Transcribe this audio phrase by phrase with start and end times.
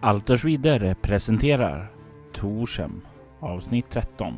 [0.00, 1.90] Altersvidder presenterar
[2.32, 3.00] Torshem
[3.40, 4.34] avsnitt 13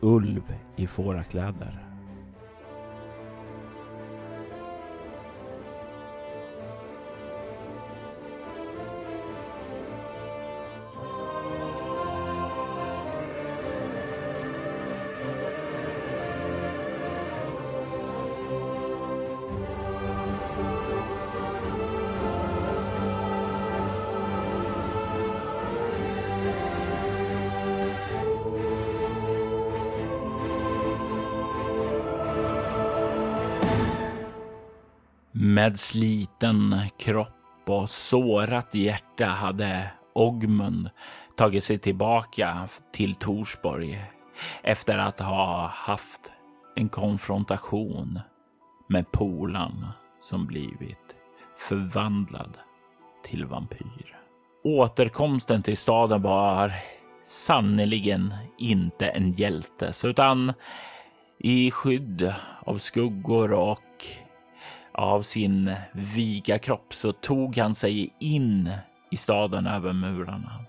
[0.00, 0.42] Ulv
[0.76, 1.89] i fårakläder.
[35.70, 40.90] Med sliten kropp och sårat hjärta hade Ogmund
[41.36, 44.04] tagit sig tillbaka till Torsborg
[44.62, 46.32] efter att ha haft
[46.76, 48.20] en konfrontation
[48.88, 49.86] med Polan
[50.20, 51.16] som blivit
[51.58, 52.58] förvandlad
[53.24, 54.18] till vampyr.
[54.64, 56.72] Återkomsten till staden var
[57.24, 60.52] sannerligen inte en hjältes utan
[61.38, 62.34] i skydd
[62.66, 63.80] av skuggor och
[64.92, 68.72] av sin viga kropp så tog han sig in
[69.10, 70.64] i staden över murarna.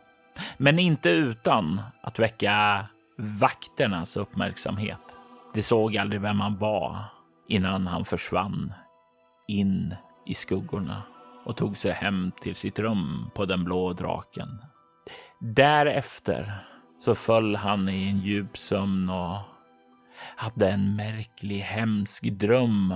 [0.58, 2.86] Men inte utan att väcka
[3.18, 5.18] vakternas uppmärksamhet.
[5.54, 7.06] De såg aldrig vem han var
[7.48, 8.74] innan han försvann
[9.48, 11.04] in i skuggorna
[11.46, 14.50] och tog sig hem till sitt rum på den blå draken.
[15.40, 16.66] Därefter
[17.00, 19.38] så föll han i en djup sömn och
[20.36, 22.96] hade en märklig hemsk dröm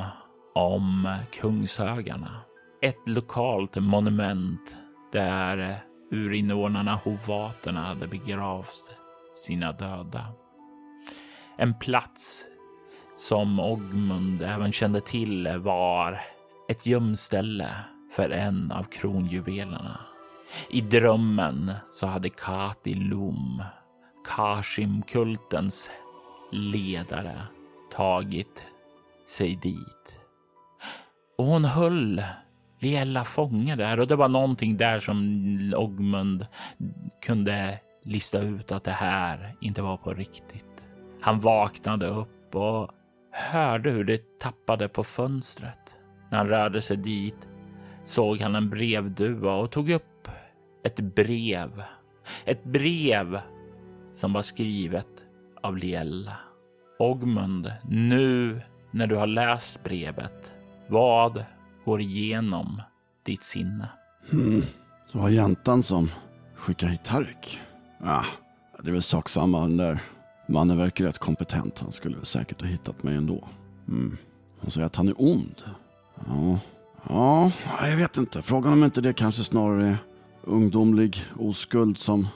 [0.56, 2.42] om Kungshögarna.
[2.82, 4.78] Ett lokalt monument
[5.12, 5.80] där
[6.12, 8.92] urinvånarna hovaterna hade begravt
[9.32, 10.26] sina döda.
[11.58, 12.48] En plats
[13.16, 16.20] som Ogmund även kände till var
[16.70, 17.70] ett gömställe
[18.12, 20.00] för en av kronjuvelerna.
[20.70, 23.64] I drömmen så hade Kati Lum,
[24.28, 25.90] Kashim-kultens
[26.52, 27.42] ledare,
[27.92, 28.64] tagit
[29.28, 30.15] sig dit.
[31.38, 32.24] Och hon höll
[32.80, 36.48] Liella fånge där och det var någonting där som Ogmund
[37.26, 40.88] kunde lista ut att det här inte var på riktigt.
[41.22, 42.90] Han vaknade upp och
[43.32, 45.96] hörde hur det tappade på fönstret.
[46.32, 47.48] När han rörde sig dit
[48.04, 50.28] såg han en brevduva och tog upp
[50.84, 51.84] ett brev.
[52.46, 53.40] Ett brev
[54.12, 55.26] som var skrivet
[55.62, 56.38] av Liella.
[57.00, 60.55] Ogmund, nu när du har läst brevet
[60.88, 61.44] vad
[61.86, 62.82] går igenom
[63.26, 63.90] ditt sinne?
[64.30, 64.64] Hmm.
[65.12, 66.12] Så var jäntan som
[66.56, 67.60] skickade hit Tarik.
[68.04, 68.26] Ah,
[68.84, 69.62] det är väl sak samma.
[69.62, 70.00] Den där
[70.48, 71.80] mannen verkar rätt kompetent.
[71.80, 73.48] Han skulle väl säkert ha hittat mig ändå.
[73.88, 74.18] Mm.
[74.60, 75.64] Hon säger att han är ond.
[76.28, 76.60] Ja.
[77.10, 77.52] ja,
[77.88, 78.42] jag vet inte.
[78.42, 79.98] Frågan om inte det kanske snarare är
[80.44, 82.28] ungdomlig oskuld som...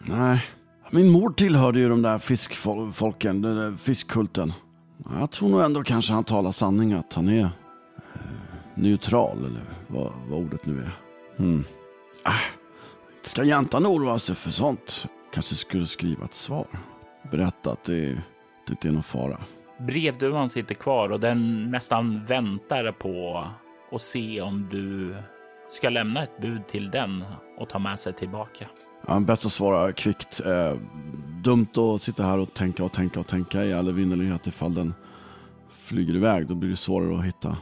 [0.00, 0.44] Nej,
[0.90, 4.52] min mor tillhörde ju de där fiskfolken, den där fiskkulten.
[5.20, 7.50] Jag tror nog ändå kanske han talar sanning att han är
[8.74, 10.90] neutral eller vad, vad ordet nu är.
[11.38, 11.64] Mm.
[12.22, 12.32] Ah,
[13.22, 15.06] ska jäntan oroa sig för sånt?
[15.32, 16.66] Kanske skulle skriva ett svar.
[17.30, 18.06] Berätta att det,
[18.66, 19.40] det inte är någon fara.
[19.78, 23.46] Brevduvan sitter kvar och den nästan väntar på
[23.92, 25.16] att se om du
[25.68, 27.24] ska lämna ett bud till den
[27.58, 28.66] och ta med sig tillbaka.
[29.06, 30.40] Ja, bäst att svara kvickt.
[30.46, 30.72] Eh,
[31.42, 34.94] dumt att sitta här och tänka och tänka och tänka i all evinnerlighet ifall den
[35.70, 36.46] flyger iväg.
[36.46, 37.56] Då blir det svårare att hitta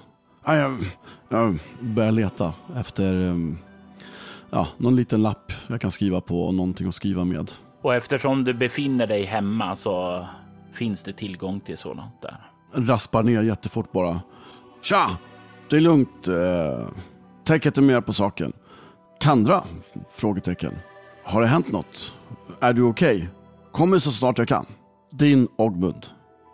[0.44, 0.84] Ja, jag,
[1.28, 3.58] jag börjar leta efter um,
[4.50, 7.52] ja, någon liten lapp jag kan skriva på och någonting att skriva med.
[7.82, 10.26] Och eftersom du befinner dig hemma så
[10.72, 12.36] finns det tillgång till sådant där.
[12.74, 14.20] Raspar ner jättefort bara.
[14.82, 15.18] Tja!
[15.70, 16.28] Det är lugnt.
[16.28, 16.88] Eh,
[17.44, 18.52] tänk inte mer på saken.
[19.20, 19.64] Kandra?
[20.12, 20.72] Frågetecken.
[21.24, 22.14] Har det hänt något?
[22.60, 23.16] Är du okej?
[23.16, 23.28] Okay?
[23.72, 24.66] Kommer så snart jag kan.
[25.10, 26.06] Din Ogmund.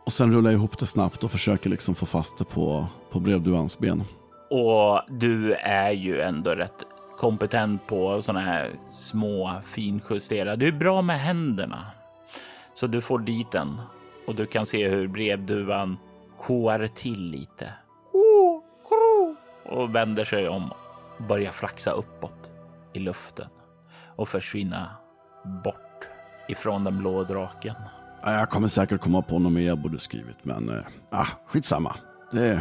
[0.08, 3.20] Och sen rullar jag ihop det snabbt och försöker liksom få fast det på, på
[3.20, 4.04] brevduans ben.
[4.50, 6.84] Och du är ju ändå rätt
[7.16, 10.56] kompetent på sådana här små finjusterade.
[10.56, 11.86] Du är bra med händerna.
[12.74, 13.80] Så du får dit den
[14.26, 15.96] och du kan se hur brevduvan
[16.38, 17.72] koar till lite.
[19.64, 20.72] Och vänder sig om
[21.18, 22.52] och börjar flaxa uppåt
[22.92, 23.48] i luften
[24.16, 24.96] och försvinna
[25.64, 26.08] bort
[26.48, 27.74] ifrån den blå draken.
[28.22, 30.68] Jag kommer säkert komma på något mer jag borde skrivit, men
[31.12, 31.96] äh, skitsamma.
[32.32, 32.60] Det,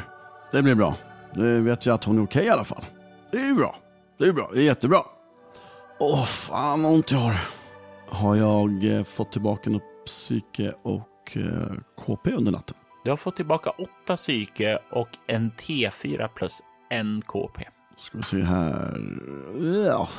[0.51, 0.95] det blir bra.
[1.35, 2.85] Det vet jag att hon är okej okay, i alla fall.
[3.31, 3.75] Det är bra.
[4.17, 4.49] Det är bra.
[4.53, 4.99] Det är jättebra.
[5.99, 7.39] Åh, fan vad ont jag har.
[8.09, 12.77] Har jag eh, fått tillbaka något psyke och eh, KP under natten?
[13.03, 16.59] Du har fått tillbaka åtta psyke och en T4 plus
[16.89, 17.63] en KP.
[17.97, 18.97] Ska vi se här.
[19.87, 20.09] Ja.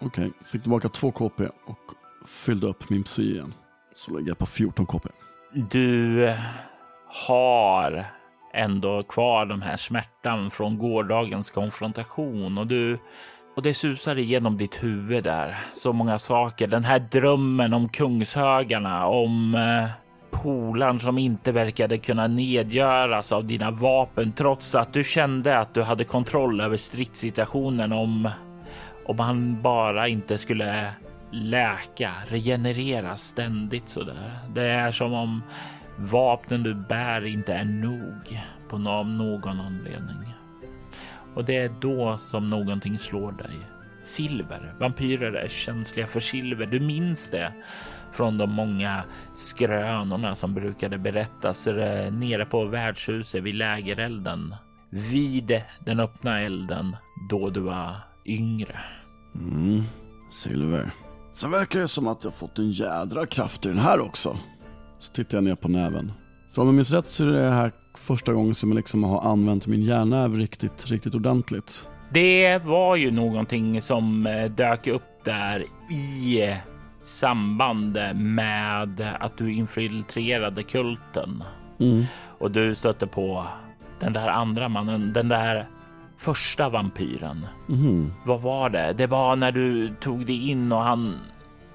[0.00, 1.94] Okej, fick tillbaka 2 KP och
[2.26, 3.54] fyllde upp min psy igen.
[4.00, 5.08] Så lägger jag på 14 KP.
[5.52, 6.38] Du eh,
[7.28, 8.04] har
[8.54, 12.98] ändå kvar den här smärtan från gårdagens konfrontation och du
[13.56, 15.58] och det susar igenom ditt huvud där.
[15.74, 16.66] Så många saker.
[16.66, 19.90] Den här drömmen om kungshögarna, om eh,
[20.30, 25.82] polaren som inte verkade kunna nedgöras av dina vapen trots att du kände att du
[25.82, 28.30] hade kontroll över stridssituationen om
[29.06, 30.92] om han bara inte skulle
[31.30, 34.38] läka, regenerera ständigt så där.
[34.54, 35.42] Det är som om
[35.96, 40.34] vapnen du bär inte är nog på någon anledning.
[41.34, 43.58] Och det är då som någonting slår dig.
[44.00, 44.74] Silver.
[44.78, 46.66] Vampyrer är känsliga för silver.
[46.66, 47.52] Du minns det
[48.12, 49.04] från de många
[49.34, 54.54] skrönorna som brukade berättas eh, nere på värdshuset vid lägerelden.
[54.90, 56.96] Vid den öppna elden
[57.30, 57.96] då du var
[58.26, 58.78] yngre.
[59.34, 59.82] Mm,
[60.30, 60.90] silver.
[61.32, 64.36] Sen verkar det som att jag fått en jädra kraft i den här också.
[64.98, 66.12] Så tittar jag ner på näven.
[66.52, 69.30] För om jag minns rätt så är det här första gången som jag liksom har
[69.30, 71.88] använt min hjärnäv riktigt, riktigt ordentligt.
[72.12, 76.54] Det var ju någonting som eh, dök upp där i
[77.00, 81.44] samband med att du infiltrerade kulten.
[81.80, 82.04] Mm.
[82.38, 83.46] Och du stötte på
[84.00, 85.68] den där andra mannen, den där
[86.20, 87.46] första vampyren.
[87.68, 88.12] Mm.
[88.24, 88.92] Vad var det?
[88.92, 91.18] Det var när du tog dig in och han,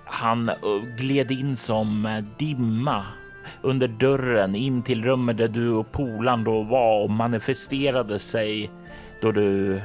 [0.05, 0.51] han
[0.97, 3.05] gled in som dimma
[3.61, 8.71] under dörren in till rummet där du och polan då var och manifesterade sig
[9.21, 9.81] då du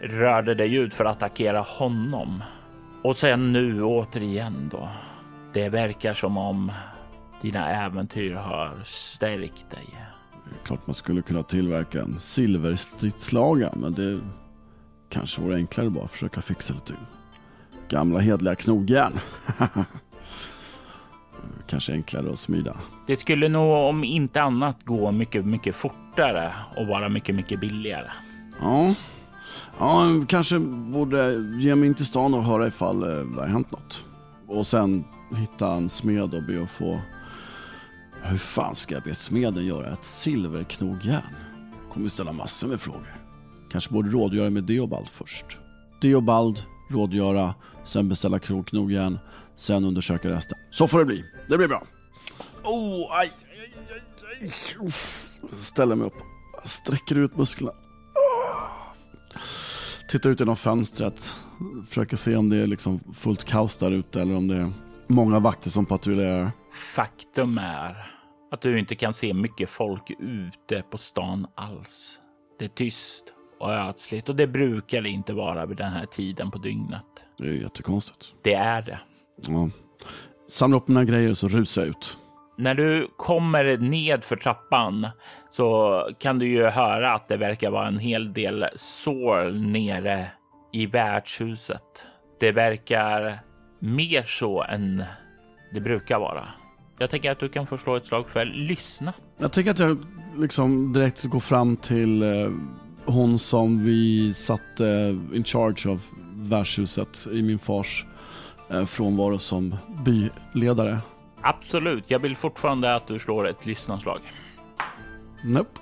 [0.00, 2.42] rörde dig ut för att attackera honom.
[3.02, 4.88] Och sen nu återigen då.
[5.52, 6.72] Det verkar som om
[7.40, 10.01] dina äventyr har stärkt dig.
[10.64, 14.20] Klart man skulle kunna tillverka en silverstridslaga, men det
[15.08, 16.96] kanske vore enklare bara att försöka fixa det till.
[17.88, 19.20] Gamla hedliga knogjärn.
[21.66, 22.76] kanske enklare att smida.
[23.06, 28.10] Det skulle nog om inte annat gå mycket, mycket fortare och vara mycket, mycket billigare.
[28.60, 28.94] Ja,
[29.78, 33.70] ja kanske borde ge mig in till stan och höra ifall eh, det har hänt
[33.70, 34.04] något.
[34.46, 35.04] Och sen
[35.36, 37.00] hitta en smed och be att få...
[38.24, 41.34] Hur fan ska jag be smeden göra ett silverknogjärn?
[41.92, 43.22] Kommer ställa massor med frågor.
[43.70, 45.58] Kanske borde rådgöra med Deobald först.
[46.00, 47.54] Deobald, rådgöra,
[47.84, 49.18] sen beställa knogjärn,
[49.56, 50.58] sen undersöka resten.
[50.70, 51.24] Så får det bli.
[51.48, 51.82] Det blir bra.
[52.64, 54.00] Oh, aj, aj, aj,
[54.80, 54.92] aj.
[55.52, 56.16] Ställer mig upp.
[56.64, 57.72] Sträcker ut musklerna.
[60.08, 61.36] Tittar ut genom fönstret.
[61.88, 64.72] Försöker se om det är liksom fullt kaos där ute eller om det är
[65.06, 66.52] många vakter som patrullerar.
[66.72, 68.11] Faktum är
[68.52, 72.20] att du inte kan se mycket folk ute på stan alls.
[72.58, 76.50] Det är tyst och ödsligt och det brukar det inte vara vid den här tiden
[76.50, 77.04] på dygnet.
[77.38, 78.34] Det är jättekonstigt.
[78.42, 79.00] Det är det.
[79.36, 79.70] Ja.
[80.48, 82.18] Samlar upp mina grejer så rusar jag ut.
[82.58, 85.08] När du kommer ned för trappan
[85.50, 90.26] så kan du ju höra att det verkar vara en hel del sår nere
[90.72, 92.06] i värdshuset.
[92.40, 93.38] Det verkar
[93.78, 95.04] mer så än
[95.74, 96.48] det brukar vara.
[97.02, 99.12] Jag tänker att du kan få slå ett slag för lyssna.
[99.38, 99.98] Jag tänker att jag
[100.36, 102.50] liksom direkt går fram till eh,
[103.04, 106.02] hon som vi satte in charge av
[106.34, 108.06] värdshuset i min fars
[108.70, 110.98] eh, frånvaro som byledare.
[111.40, 112.04] Absolut.
[112.06, 114.20] Jag vill fortfarande att du slår ett lyssnarslag.
[115.44, 115.80] Nope.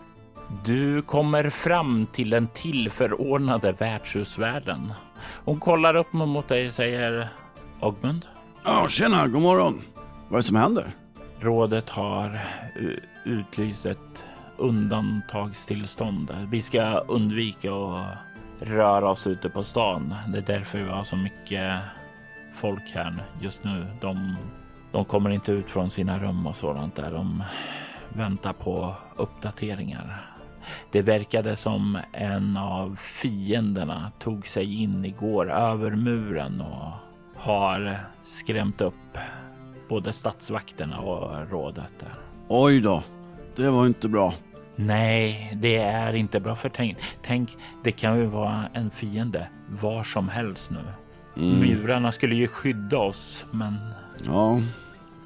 [0.64, 4.92] Du kommer fram till den tillförordnade värdshusvärden.
[5.44, 7.28] Hon kollar upp mot dig och säger
[7.80, 8.26] Ogmund?
[8.64, 9.82] Ja, tjena, god morgon.
[10.28, 10.94] Vad är det som händer?
[11.42, 12.90] Rådet har eh,
[13.24, 14.24] utlyst ett
[14.56, 16.36] undantagstillstånd.
[16.50, 18.18] Vi ska undvika att
[18.60, 20.14] röra oss ute på stan.
[20.28, 21.78] Det är därför vi har så mycket
[22.52, 23.86] folk här just nu.
[24.00, 24.36] De,
[24.92, 27.10] de kommer inte ut från sina rum och sådant där.
[27.10, 27.42] De
[28.08, 30.26] väntar på uppdateringar.
[30.90, 36.92] Det verkade som en av fienderna tog sig in igår över muren och
[37.36, 39.18] har skrämt upp
[39.90, 41.94] både statsvakterna och rådet.
[42.00, 42.14] Där.
[42.48, 43.02] Oj då,
[43.56, 44.34] det var inte bra.
[44.76, 46.56] Nej, det är inte bra.
[46.56, 49.48] För tänk, tänk, det kan ju vara en fiende
[49.80, 50.78] var som helst nu.
[51.36, 51.60] Mm.
[51.60, 53.74] Murarna skulle ju skydda oss, men...
[54.26, 54.60] Ja,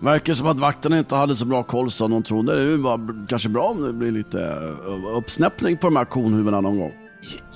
[0.01, 2.71] verkar som att vakterna inte hade så bra koll som de trodde.
[2.71, 4.45] Det var kanske bra om det blir lite
[4.87, 6.93] eh, uppsnäppning på de här konhuvudena någon gång.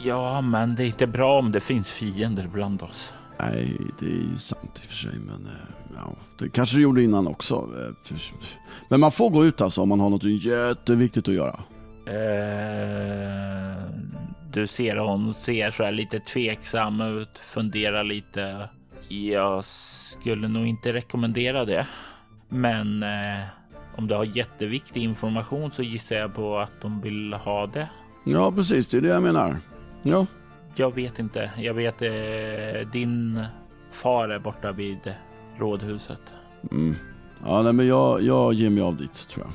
[0.04, 3.14] Ja, men det är inte bra om det finns fiender bland oss.
[3.40, 6.82] Nej, det är ju sant i och för sig, men eh, ja, det kanske det
[6.82, 7.68] gjorde innan också.
[8.88, 11.60] Men man får gå ut alltså om man har något jätteviktigt att göra.
[12.08, 13.68] Uh,
[14.52, 18.68] du ser hon ser så här lite tveksam ut, funderar lite.
[19.08, 21.86] Jag skulle nog inte rekommendera det.
[22.48, 23.44] Men eh,
[23.96, 27.88] om du har jätteviktig information så gissar jag på att de vill ha det.
[28.24, 28.88] Ja, precis.
[28.88, 29.56] Det är det jag menar.
[30.02, 30.26] Ja.
[30.76, 31.50] Jag vet inte.
[31.56, 33.44] Jag vet eh, din
[33.90, 35.14] far är borta vid
[35.58, 36.20] rådhuset.
[36.70, 36.96] Mm.
[37.46, 39.52] Ja, nej, men jag, jag ger mig av dit tror jag.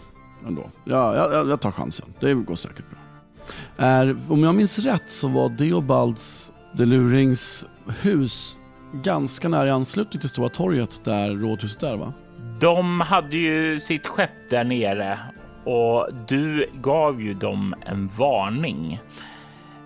[0.48, 0.70] Ändå.
[0.84, 2.14] Ja, jag, jag tar chansen.
[2.20, 3.00] Det går säkert bra.
[3.86, 7.66] Är, om jag minns rätt så var Deobalds Delurings
[8.02, 8.58] hus
[8.94, 12.14] ganska nära i anslutning till Stora torget där rådhuset är va?
[12.60, 15.20] De hade ju sitt skepp där nere
[15.64, 19.02] och du gav ju dem en varning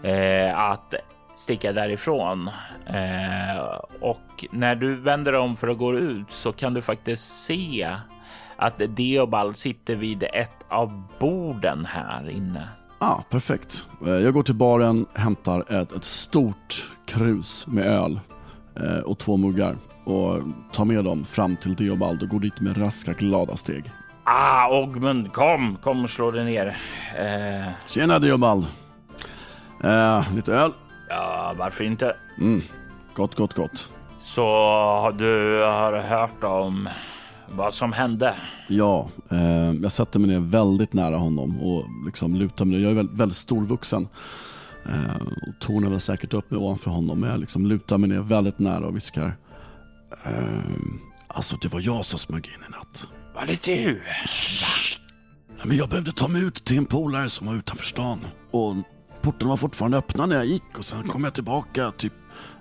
[0.04, 0.94] eh, att
[1.38, 2.50] sticka därifrån.
[2.86, 7.96] Eh, och när du vänder om för att gå ut så kan du faktiskt se
[8.56, 12.70] att Deobald sitter vid ett av borden här inne.
[13.00, 13.86] Ah, perfekt.
[14.06, 18.20] Eh, jag går till baren, hämtar ett, ett stort krus med öl
[18.76, 20.42] eh, och två muggar och
[20.72, 23.92] tar med dem fram till Deobald och går dit med raska glada steg.
[24.24, 26.78] Ah, Ogmund, kom, kom och slå dig ner.
[27.18, 27.72] Eh...
[27.88, 28.66] Tjena Deobald.
[29.84, 30.72] Eh, lite öl?
[31.10, 32.16] Ja, varför inte?
[32.38, 32.62] Mm,
[33.16, 33.92] gott, gott, gott.
[34.18, 34.42] Så
[35.18, 36.90] du har hört om
[37.50, 38.36] vad som hände?
[38.68, 42.82] Ja, eh, jag sätter mig ner väldigt nära honom och liksom lutar mig.
[42.82, 44.08] Jag är väldigt, väldigt storvuxen
[44.86, 47.20] eh, och tornar väl säkert upp mig ovanför honom.
[47.20, 49.38] Men jag liksom lutar mig ner väldigt nära och viskar.
[50.26, 50.32] Eh,
[51.28, 53.08] alltså, det var jag som smög in i natt.
[53.36, 54.02] Var det du?
[55.60, 58.20] Ja, men jag behövde ta mig ut till en polare som var utanför stan.
[58.52, 58.76] Och
[59.22, 62.14] porten var fortfarande öppna när jag gick och sen kom jag tillbaka typ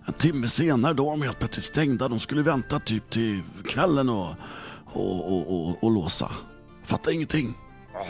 [0.06, 0.94] en timme senare.
[0.94, 2.08] Då var de helt plötsligt stängda.
[2.08, 4.34] De skulle vänta typ till kvällen och,
[4.84, 6.30] och, och, och, och låsa.
[6.84, 7.54] Fattar ingenting.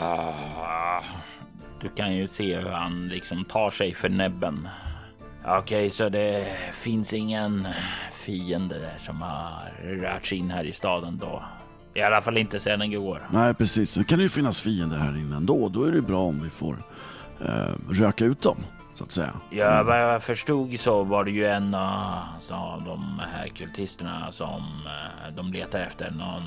[0.01, 1.01] Ah,
[1.81, 4.67] du kan ju se hur han liksom tar sig för näbben.
[5.45, 7.67] Okej, okay, så det finns ingen
[8.13, 11.43] fiende där som har rört sig in här i staden då?
[11.93, 13.27] I alla fall inte sedan igår.
[13.31, 13.93] Nej, precis.
[13.93, 15.69] Det kan ju finnas fiender här inne ändå.
[15.69, 16.77] Då är det bra om vi får
[17.45, 18.57] eh, röka ut dem,
[18.93, 19.33] så att säga.
[19.49, 25.33] Ja, vad jag förstod så var det ju en av de här kultisterna som eh,
[25.35, 26.11] de letar efter.
[26.11, 26.43] Någon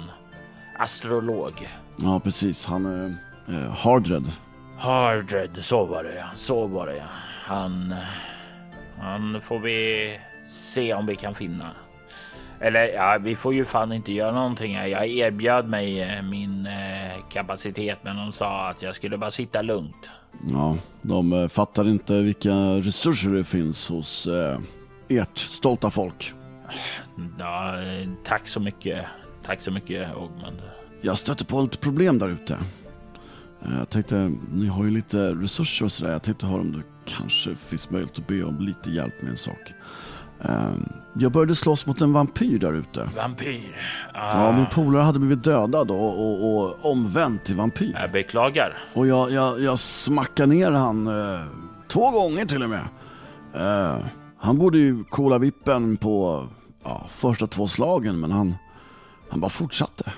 [0.78, 1.68] astrolog.
[1.96, 2.66] Ja, precis.
[2.66, 3.14] Han är
[3.48, 4.32] eh, Hardred.
[4.78, 6.26] Hardred, så var det ja.
[6.34, 7.04] Så var det ja.
[7.44, 7.94] Han,
[9.00, 11.70] han får vi se om vi kan finna.
[12.60, 14.72] Eller ja, vi får ju fan inte göra någonting.
[14.72, 19.62] Jag erbjöd mig eh, min eh, kapacitet, men de sa att jag skulle bara sitta
[19.62, 20.10] lugnt.
[20.48, 24.60] Ja, de eh, fattar inte vilka resurser det finns hos eh,
[25.08, 26.34] ert stolta folk.
[27.38, 27.74] Ja,
[28.24, 29.06] tack så mycket.
[29.46, 30.62] Tack så mycket, Ogmund.
[31.00, 32.58] Jag stötte på lite problem där ute.
[33.78, 36.12] Jag tänkte, ni har ju lite resurser och sådär.
[36.12, 39.36] Jag tänkte höra om det kanske finns möjlighet att be om lite hjälp med en
[39.36, 39.72] sak.
[40.42, 43.08] Ehm, jag började slåss mot en vampyr där ute.
[43.16, 43.76] Vampyr?
[44.14, 44.44] Ah.
[44.44, 47.96] Ja, min polare hade blivit dödad och, och, och omvänd till vampyr.
[48.00, 48.78] Jag beklagar.
[48.94, 51.46] Och jag, jag, jag smackade ner han eh,
[51.88, 52.82] två gånger till och med.
[53.54, 53.98] Eh,
[54.38, 56.46] han borde ju kola vippen på
[56.84, 58.54] ja, första två slagen, men han,
[59.30, 60.12] han bara fortsatte.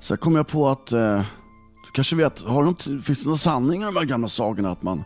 [0.00, 1.18] Så kom jag på att, eh,
[1.84, 4.82] du kanske vet, har något, finns det någon sanning i de här gamla sagorna att
[4.82, 5.04] man,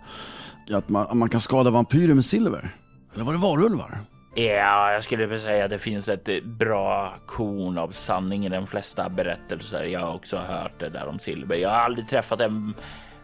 [0.72, 2.76] att man, att man kan skada vampyrer med silver?
[3.14, 4.00] Eller var det varulvar?
[4.34, 8.49] Ja, jag skulle vilja säga att det finns ett eh, bra korn av sanning i
[8.49, 9.84] de flesta berättelser.
[9.84, 11.56] Jag har också hört det där om silver.
[11.56, 12.75] Jag har aldrig träffat en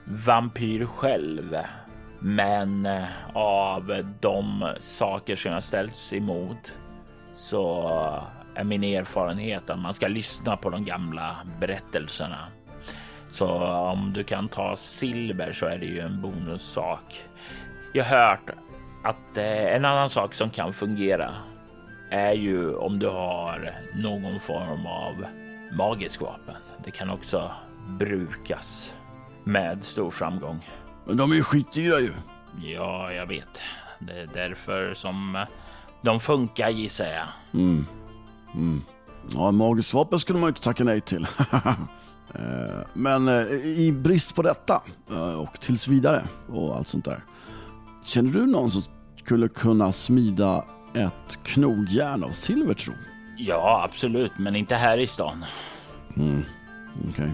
[0.05, 1.57] vampyr själv,
[2.19, 6.79] men eh, av de saker som jag ställts emot
[7.33, 7.91] så
[8.55, 12.49] är min erfarenhet att man ska lyssna på de gamla berättelserna.
[13.31, 17.23] Så om du kan ta silver så är det ju en bonussak.
[17.93, 18.51] Jag har hört
[19.07, 21.35] att eh, en annan sak som kan fungera
[22.11, 25.27] är ju om du har någon form av
[25.77, 26.55] magisk vapen.
[26.85, 27.51] Det kan också
[27.89, 28.95] brukas
[29.45, 30.61] med stor framgång.
[31.05, 32.13] Men de är ju skitdyra ju.
[32.63, 33.61] Ja, jag vet.
[33.99, 35.47] Det är därför som
[36.03, 37.27] de funkar gissar jag.
[37.55, 37.87] Mm.
[38.55, 38.83] Mm.
[39.35, 41.27] Ja, magiskt vapen skulle man ju inte tacka nej till.
[42.35, 44.83] Eh, men eh, i brist på detta
[45.39, 47.21] och tills vidare och allt sånt där.
[48.05, 48.83] Känner du någon som
[49.27, 50.65] skulle kunna smida
[50.95, 52.93] ett knogjärn av silver tro?
[53.37, 55.45] Ja, absolut, men inte här i stan.
[56.17, 56.45] Mm.
[57.09, 57.31] Okay.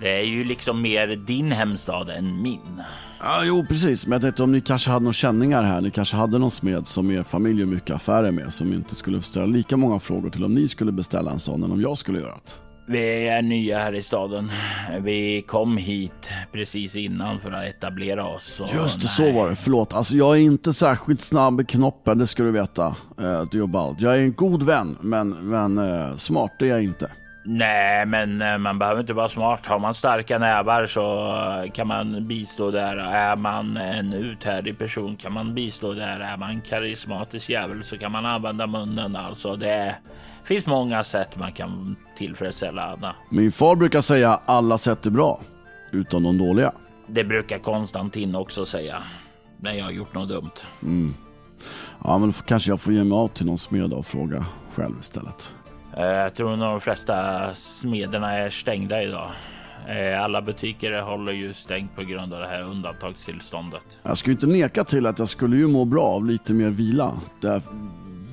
[0.00, 2.82] Det är ju liksom mer din hemstad än min.
[3.20, 4.06] Ja, jo, precis.
[4.06, 5.80] Men jag tänkte om ni kanske hade några känningar här.
[5.80, 9.22] Ni kanske hade någon smed som er familj har mycket affärer med som inte skulle
[9.22, 12.20] ställa lika många frågor till om ni skulle beställa en sån än om jag skulle
[12.20, 12.63] göra det.
[12.86, 14.50] Vi är nya här i staden.
[15.00, 18.62] Vi kom hit precis innan för att etablera oss.
[18.74, 19.32] Just det, nej.
[19.32, 19.56] så var det.
[19.56, 19.94] Förlåt.
[19.94, 24.00] Alltså, jag är inte särskilt snabb i knoppen, det ska du veta, eh, Diobald.
[24.00, 27.10] Jag är en god vän, men, men eh, smart är jag inte.
[27.46, 29.66] Nej, men eh, man behöver inte vara smart.
[29.66, 31.26] Har man starka nävar så
[31.64, 32.96] eh, kan man bistå där.
[32.96, 36.20] Är man en uthärdig person kan man bistå där.
[36.20, 39.16] Är man karismatisk jävel så kan man använda munnen.
[39.16, 39.94] Alltså det
[40.44, 43.16] finns många sätt man kan tillfredsställa Anna.
[43.30, 45.40] Min far brukar säga alla sätt är bra,
[45.90, 46.72] utom de dåliga.
[47.06, 49.02] Det brukar Konstantin också säga
[49.60, 50.50] när jag har gjort något dumt.
[50.82, 51.14] Mm.
[52.04, 55.52] Ja, men kanske jag får ge mig av till någon smed och fråga själv istället.
[55.96, 59.30] Eh, jag tror nog de flesta smederna är stängda idag.
[59.88, 63.82] Eh, alla butiker håller ju stängt på grund av det här undantagstillståndet.
[64.02, 67.12] Jag skulle inte neka till att jag skulle ju må bra av lite mer vila.
[67.40, 67.62] Det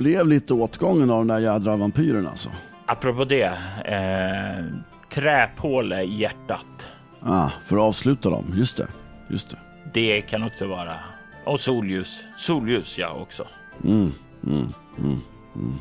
[0.02, 2.50] blev lite åtgången av den där jädra vampyren alltså.
[2.86, 3.52] Apropå det,
[3.86, 4.66] eh,
[5.10, 6.88] träpåle i hjärtat.
[7.20, 8.88] Ah, för att avsluta dem, just det.
[9.30, 9.58] Just det.
[9.94, 10.96] Det kan också vara.
[11.46, 12.20] Och solljus.
[12.38, 13.44] Solljus ja också.
[13.84, 14.12] Mm,
[14.44, 15.20] mm, mm,
[15.56, 15.76] mm.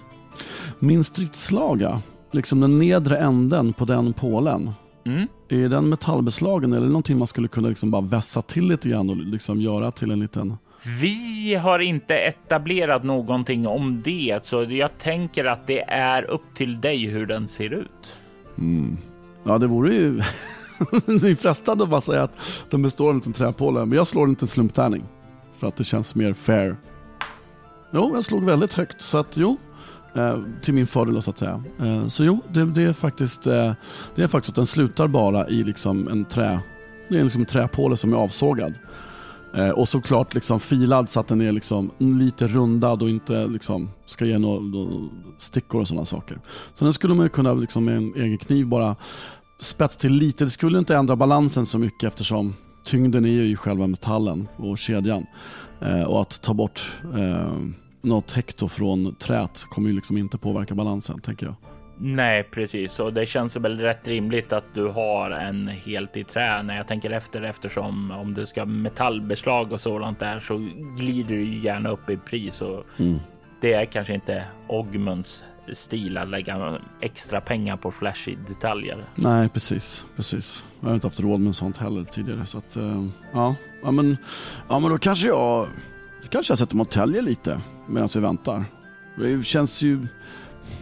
[0.78, 4.70] Min stridslaga, liksom den nedre änden på den pålen.
[5.04, 5.28] Mm.
[5.48, 9.16] Är den metallbeslagen eller någonting man skulle kunna liksom bara vässa till lite grann och
[9.16, 10.56] liksom göra till en liten
[11.00, 16.80] vi har inte etablerat någonting om det, så jag tänker att det är upp till
[16.80, 18.18] dig hur den ser ut.
[18.58, 18.98] Mm.
[19.44, 20.22] Ja, det vore ju
[21.06, 24.06] det är frestande att bara säga att den består av en liten träpåle, men jag
[24.06, 25.04] slår inte en slumptärning
[25.58, 26.76] för att det känns mer fair.
[27.92, 29.56] Jo, jag slog väldigt högt, så att jo,
[30.14, 31.62] eh, till min fördel så att säga.
[31.80, 33.72] Eh, så jo, det, det, är faktiskt eh,
[34.14, 36.60] det är faktiskt att den slutar bara i liksom en trä,
[37.08, 38.74] det är liksom en träpåle som är avsågad.
[39.54, 43.90] Eh, och såklart liksom filad så att den är liksom lite rundad och inte liksom
[44.06, 46.40] ska ge några stickor och sådana saker.
[46.74, 48.96] Så den skulle man kunna liksom med en egen kniv bara
[49.60, 50.44] spets till lite.
[50.44, 52.54] Det skulle inte ändra balansen så mycket eftersom
[52.84, 55.26] tyngden är ju i själva metallen och kedjan.
[55.80, 57.56] Eh, och att ta bort eh,
[58.02, 61.54] något hekto från trät kommer ju liksom inte påverka balansen tänker jag.
[62.02, 63.00] Nej, precis.
[63.00, 66.88] Och det känns väl rätt rimligt att du har en helt i trä när jag
[66.88, 72.10] tänker efter eftersom om du ska metallbeslag och sådant där så glider du gärna upp
[72.10, 73.18] i pris och mm.
[73.60, 79.04] det är kanske inte Ogmunds stil att lägga extra pengar på flashy detaljer.
[79.14, 80.64] Nej, precis, precis.
[80.80, 84.16] Jag har inte haft råd med sånt heller tidigare så att uh, ja, ja men,
[84.68, 85.66] ja men då kanske jag,
[86.22, 88.64] då kanske jag sätter mig och täljer lite medan vi väntar.
[89.16, 90.06] Det känns ju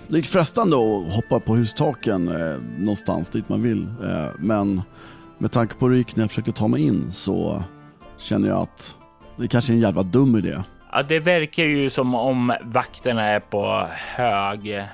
[0.09, 3.83] det är frestande att hoppa på hustaken eh, någonstans dit man vill.
[3.83, 4.83] Eh, men
[5.39, 7.63] med tanke på hur det gick när jag försökte ta mig in så
[8.19, 8.97] känner jag att
[9.37, 10.63] det kanske är en jävla dum idé.
[10.93, 14.85] Ja, det verkar ju som om vakterna är på hög,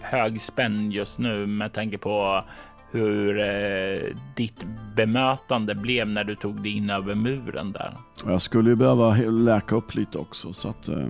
[0.00, 2.44] hög spänn just nu med tanke på
[2.90, 4.64] hur eh, ditt
[4.96, 7.96] bemötande blev när du tog dig in över muren där.
[8.26, 11.06] Jag skulle ju behöva läka upp lite också så att eh,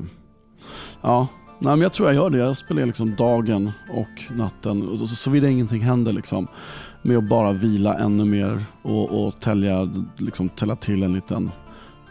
[1.03, 2.39] ja, Nej, men jag tror jag gör det.
[2.39, 6.49] Jag spelar liksom dagen och natten, och såvida ingenting händer liksom,
[7.03, 11.51] med att bara vila ännu mer och, och tälja, liksom, tälja till en liten,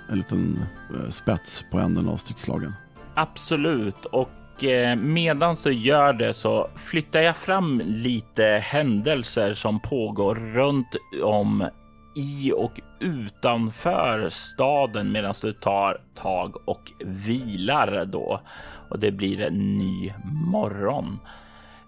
[0.10, 2.74] en liten eh, spets på änden av stridsslagen.
[3.16, 10.36] Absolut, och eh, medan du gör det så flyttar jag fram lite händelser som pågår
[10.36, 11.70] runt om
[12.16, 18.42] i och utanför staden medan du tar tag och vilar då
[18.90, 20.14] och det blir en ny
[20.52, 21.20] morgon.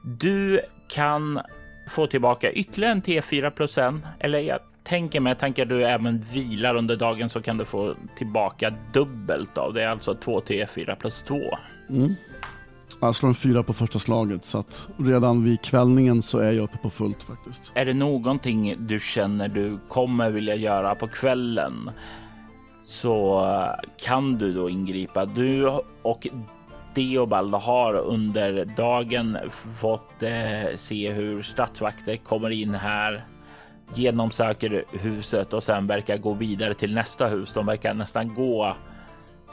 [0.02, 1.42] Du kan
[1.90, 6.22] få tillbaka ytterligare en T4 plus en eller jag tänker mig, tänker att du även
[6.34, 11.24] vilar under dagen så kan du få tillbaka dubbelt av det, alltså 2 T4 plus
[11.24, 11.40] 2.
[11.90, 12.16] Mm.
[13.02, 16.64] Jag slår en fyra på första slaget så att redan vid kvällningen så är jag
[16.64, 17.72] uppe på fullt faktiskt.
[17.76, 21.92] Är det någonting du känner du kommer vilja göra på kvällen
[22.84, 25.26] så eh, kan du då ingripa.
[25.26, 25.68] Du
[26.02, 26.28] och
[26.96, 29.38] Deobald har under dagen
[29.80, 33.26] fått eh, se hur stadsvakter kommer in här,
[33.94, 37.54] genomsöker huset och sen verkar gå vidare till nästa hus.
[37.54, 38.76] De verkar nästan gå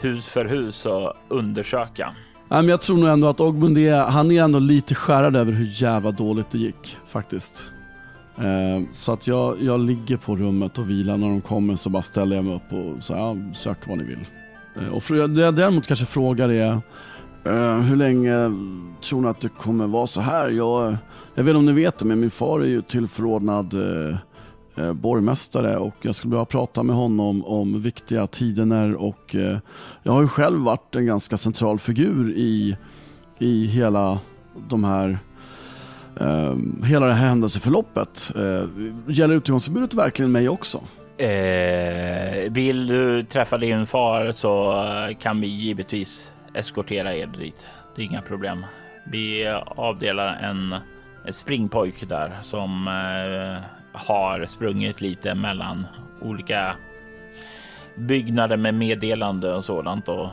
[0.01, 2.15] hus för hus och undersöka.
[2.53, 5.83] Men jag tror nog ändå att Ogmund är, han är ändå lite skärrad över hur
[5.83, 7.71] jävla dåligt det gick faktiskt.
[8.37, 11.17] Eh, så att jag, jag ligger på rummet och vilar.
[11.17, 14.05] När de kommer så bara ställer jag mig upp och så ja, sök vad ni
[14.05, 14.27] vill.
[14.77, 16.81] Eh, och det jag däremot kanske frågar är
[17.45, 18.53] eh, hur länge
[19.03, 20.49] tror ni att det kommer vara så här?
[20.49, 20.97] Jag,
[21.35, 23.75] jag vet inte om ni vet det, men min far är ju tillförordnad
[24.77, 29.59] Eh, borgmästare och jag skulle behöva prata med honom om viktiga tider och eh,
[30.03, 32.77] jag har ju själv varit en ganska central figur i,
[33.39, 34.19] i hela
[34.69, 35.19] de här
[36.21, 38.69] Eh, hela det här händelseförloppet, eh,
[39.09, 40.81] gäller utegångsförbudet verkligen mig också?
[41.19, 44.75] Eh, vill du träffa din far så
[45.21, 47.67] kan vi givetvis eskortera er dit.
[47.97, 48.67] Det är inga problem.
[49.13, 50.75] Vi avdelar en
[51.33, 52.89] springpojk där som
[53.93, 55.87] har sprungit lite mellan
[56.21, 56.77] olika
[57.97, 60.29] byggnader med meddelande och sådant och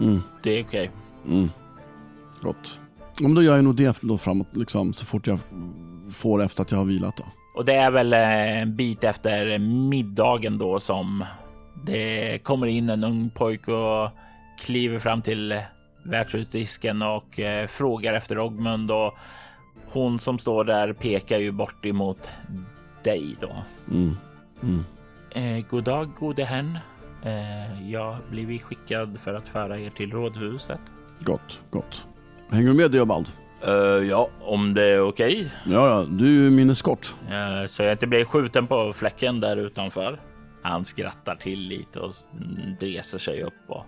[0.00, 0.22] mm.
[0.42, 0.90] det är okej.
[1.24, 1.36] Okay.
[1.36, 1.50] Mm.
[2.40, 2.78] Gott.
[3.24, 5.38] Om då gör jag nog det då framåt liksom så fort jag
[6.10, 7.24] får efter att jag har vilat då.
[7.54, 11.24] Och det är väl en bit efter middagen då som
[11.84, 14.10] det kommer in en ung pojk och
[14.64, 15.60] kliver fram till
[16.02, 19.18] värdshusdisken och eh, frågar efter Ogmund och
[19.92, 22.30] hon som står där pekar ju bort emot
[23.04, 23.56] dig då.
[23.90, 24.16] Mm.
[24.62, 24.84] Mm.
[25.30, 26.78] Eh, god dag gode herrn.
[27.22, 30.80] Eh, jag blivit skickad för att föra er till rådhuset.
[31.20, 32.06] Gott, gott.
[32.50, 33.26] Hänger du med Diabald?
[33.68, 35.32] Uh, ja, om det är okej.
[35.32, 35.74] Okay.
[35.74, 37.14] Ja, ja, du är min eskort.
[37.30, 40.20] Uh, så jag inte blir skjuten på fläcken där utanför.
[40.62, 42.12] Han skrattar till lite och
[42.80, 43.84] reser sig upp och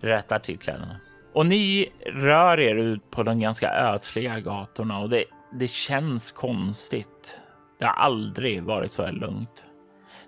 [0.00, 1.00] rättar till kläderna.
[1.32, 7.40] Och ni rör er ut på de ganska ödsliga gatorna och det, det känns konstigt.
[7.78, 9.66] Det har aldrig varit så här lugnt.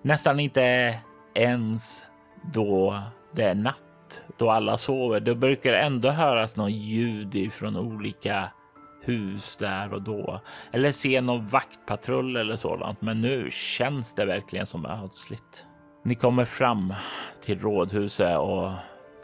[0.03, 0.95] Nästan inte
[1.35, 2.07] ens
[2.53, 5.21] då det är natt, då alla sover.
[5.21, 8.51] Det brukar ändå höras något ljud från olika
[9.03, 10.41] hus där och då.
[10.73, 13.03] Eller se någon vaktpatrull eller sådant.
[13.03, 15.67] Men nu känns det verkligen som ödsligt.
[16.05, 16.95] Ni kommer fram
[17.43, 18.71] till rådhuset och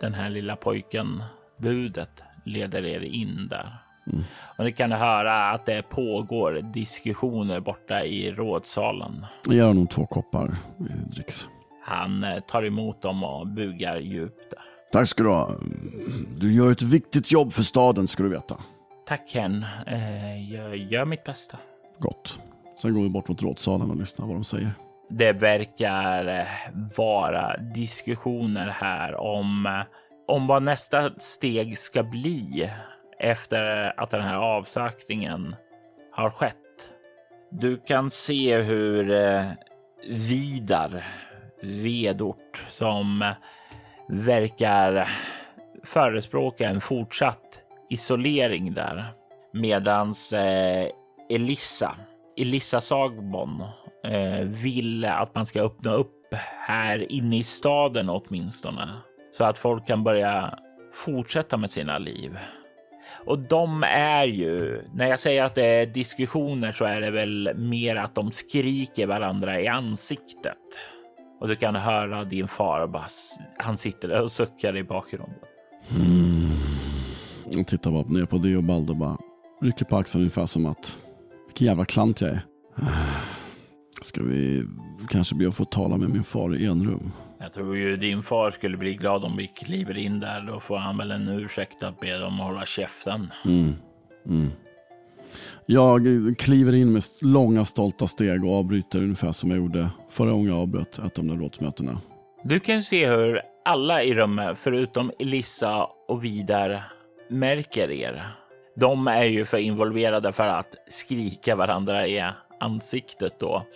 [0.01, 1.23] den här lilla pojken,
[1.59, 3.84] budet, leder er in där.
[4.13, 4.25] Mm.
[4.59, 9.27] Och ni kan höra att det pågår diskussioner borta i rådsalen.
[9.47, 10.57] Jag ger honom två koppar
[11.07, 11.49] dricks.
[11.83, 14.55] Han eh, tar emot dem och bugar djupt.
[14.93, 15.51] Tack ska du ha.
[16.37, 18.57] Du gör ett viktigt jobb för staden ska du veta.
[19.07, 19.65] Tack Ken.
[19.87, 21.59] Eh, jag gör mitt bästa.
[21.99, 22.39] Gott.
[22.83, 24.71] Sen går vi bort mot rådsalen och lyssnar vad de säger.
[25.11, 26.47] Det verkar eh,
[26.97, 29.83] vara diskussioner här om,
[30.29, 32.71] om vad nästa steg ska bli
[33.25, 35.57] efter att den här avsökningen
[36.13, 36.57] har skett.
[37.51, 39.45] Du kan se hur eh,
[40.09, 41.05] Vidar,
[41.63, 43.35] Vedort, som
[44.09, 45.09] verkar
[45.85, 49.05] förespråka en fortsatt isolering där.
[49.53, 50.89] Medans eh,
[51.31, 51.97] Elissa,
[52.37, 53.61] Elissa Sagbon,
[54.05, 56.35] eh, vill att man ska öppna upp
[56.67, 58.89] här inne i staden åtminstone.
[59.33, 60.59] Så att folk kan börja
[60.93, 62.39] fortsätta med sina liv.
[63.25, 67.51] Och de är ju, när jag säger att det är diskussioner så är det väl
[67.57, 70.59] mer att de skriker varandra i ansiktet.
[71.41, 73.05] Och du kan höra din far bara,
[73.59, 75.35] han sitter där och suckar i bakgrunden.
[75.91, 76.51] Mm.
[77.51, 79.19] Jag tittar bara ner på det och Balder bara
[79.61, 80.97] rycker på axeln ungefär som att
[81.47, 82.47] vilken jävla klant jag är.
[84.03, 84.67] Ska vi
[85.09, 87.13] kanske be att få tala med min far i enrum?
[87.45, 90.41] Jag tror ju din far skulle bli glad om vi kliver in där.
[90.41, 93.33] Då får han väl en ursäkt att be dem hålla käften.
[93.45, 93.75] Mm.
[94.27, 94.51] Mm.
[95.67, 96.03] Jag
[96.39, 100.59] kliver in med långa stolta steg och avbryter ungefär som jag gjorde förra gången jag
[100.59, 102.01] avbröt ett av de rådsmötena.
[102.45, 106.83] Du kan se hur alla i rummet, förutom Elissa och Vidar,
[107.31, 108.27] märker er.
[108.77, 113.67] De är ju för involverade för att skrika varandra i ansiktet då.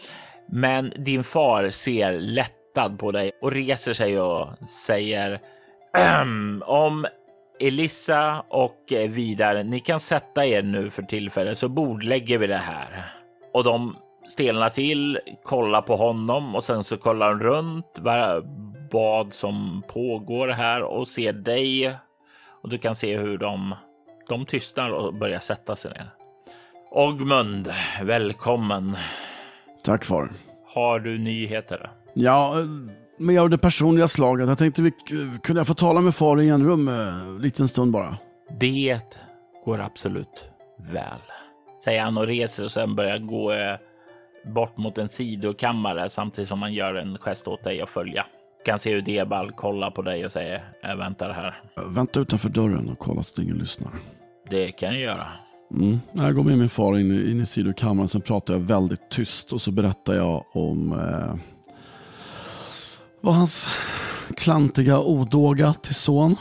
[0.52, 5.40] Men din far ser lätt lättad på dig och reser sig och säger
[6.64, 7.06] om
[7.60, 9.62] Elissa och vidare.
[9.62, 13.12] Ni kan sätta er nu för tillfället så bordlägger vi det här.
[13.54, 17.98] Och de stelnar till, kollar på honom och sen så kollar de runt
[18.90, 21.96] vad som pågår här och ser dig.
[22.62, 23.74] Och du kan se hur de,
[24.28, 26.10] de tystnar och börjar sätta sig ner.
[26.90, 27.68] Ogmund,
[28.02, 28.96] välkommen.
[29.84, 30.32] Tack far.
[30.74, 31.90] Har du nyheter?
[32.20, 32.54] Ja,
[33.18, 34.48] mer av det personliga slaget.
[34.48, 34.92] Jag tänkte vi
[35.42, 38.16] kunde jag få tala med far i en rum en liten stund bara.
[38.60, 39.00] Det
[39.64, 40.50] går absolut
[40.92, 41.20] väl,
[41.84, 43.76] säger han och reser och sen börjar gå eh,
[44.54, 48.26] bort mot en sidokammare samtidigt som han gör en gest åt dig att följa.
[48.64, 51.62] Kan se hur Debal kollar på dig och säger jag väntar här.
[51.86, 53.92] Vänta utanför dörren och kolla så att ingen lyssnar.
[54.50, 55.26] Det kan jag göra.
[55.74, 55.98] Mm.
[56.12, 59.60] Jag går med min far in, in i sidokammaren, sen pratar jag väldigt tyst och
[59.60, 61.57] så berättar jag om eh,
[63.20, 63.68] vad hans
[64.36, 66.36] klantiga odåga till son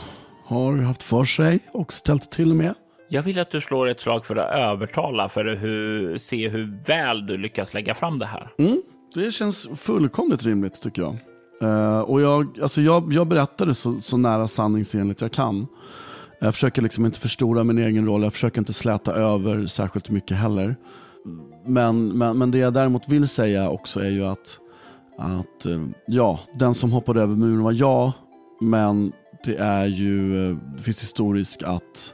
[0.46, 2.74] har haft för sig och ställt till med.
[3.10, 6.80] Jag vill att du slår ett slag för att övertala för att hur, se hur
[6.88, 8.50] väl du lyckas lägga fram det här.
[8.58, 8.82] Mm,
[9.14, 11.18] det känns fullkomligt rimligt tycker jag.
[11.64, 15.68] Uh, och jag, alltså jag, jag berättar det så, så nära sanningsenligt jag kan.
[16.40, 20.38] Jag försöker liksom inte förstora min egen roll, jag försöker inte släta över särskilt mycket
[20.38, 20.76] heller.
[21.66, 24.60] men, men, men det jag däremot vill säga också är ju att,
[25.18, 28.12] att eh, ja, den som hoppade över muren var jag,
[28.62, 32.14] men det är ju, eh, det finns historiskt att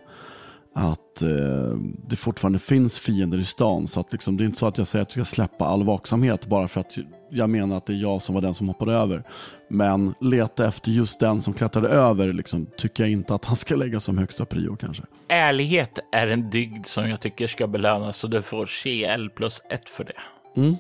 [0.76, 3.88] att eh, det fortfarande finns fiender i stan.
[3.88, 5.84] Så att liksom, det är inte så att jag säger att jag ska släppa all
[5.84, 6.98] vaksamhet bara för att
[7.30, 9.24] jag menar att det är jag som var den som hoppade över.
[9.68, 13.76] Men leta efter just den som klättrade över liksom, tycker jag inte att han ska
[13.76, 15.04] lägga som högsta prio kanske.
[15.28, 19.90] Ärlighet är en dygd som jag tycker ska belönas så du får CL plus ett
[19.90, 20.22] för det.
[20.62, 20.76] Mm.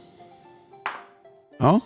[1.59, 1.79] Ja,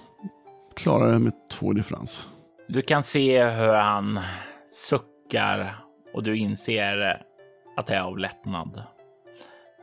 [0.78, 2.30] klarar det med två differens.
[2.68, 4.20] Du kan se hur han
[4.68, 5.76] suckar
[6.13, 7.22] och du inser
[7.76, 8.84] att det är av lättnad.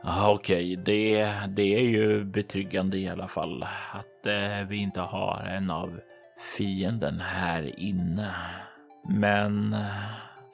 [0.03, 0.75] Okej, okay.
[0.75, 5.99] det, det är ju betryggande i alla fall att eh, vi inte har en av
[6.57, 8.31] fienden här inne.
[9.09, 9.79] Men eh,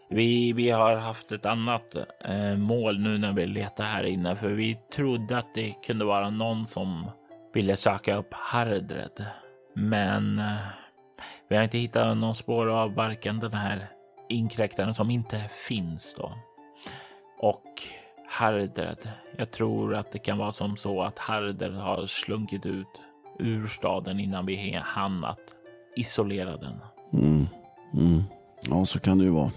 [0.10, 4.50] vi, vi har haft ett annat eh, mål nu när vi letar här inne, för
[4.50, 7.12] vi trodde att det kunde vara någon som
[7.54, 9.26] ville söka upp Hardred.
[9.74, 10.56] Men eh,
[11.50, 13.90] vi har inte hittat någon spår av varken den här
[14.30, 16.34] inkräktaren som inte finns då
[17.42, 17.64] och
[18.28, 19.10] Hardred.
[19.38, 23.04] Jag tror att det kan vara som så att Hardred har slunkit ut
[23.40, 25.40] ur staden innan vi hann att
[25.96, 26.80] isolera den.
[27.14, 27.48] Mm.
[27.94, 28.24] Mm.
[28.70, 29.52] Ja, så kan det ju vara.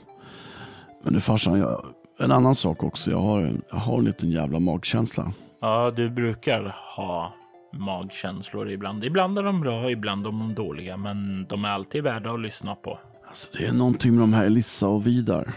[1.02, 1.86] Men du farsan, jag,
[2.18, 3.10] en annan sak också.
[3.10, 5.32] Jag har, jag har en liten jävla magkänsla.
[5.60, 7.32] Ja, du brukar ha
[7.78, 9.04] magkänslor ibland.
[9.04, 12.74] Ibland är de bra, ibland är de dåliga, men de är alltid värda att lyssna
[12.74, 12.98] på.
[13.28, 15.52] Alltså, det är någonting med de här Elissa och Vidar.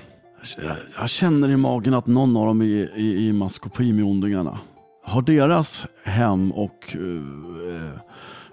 [1.00, 4.60] Jag, känner i magen att någon av dem är i, i maskopi med ondingarna.
[5.04, 7.90] Har deras hem och uh,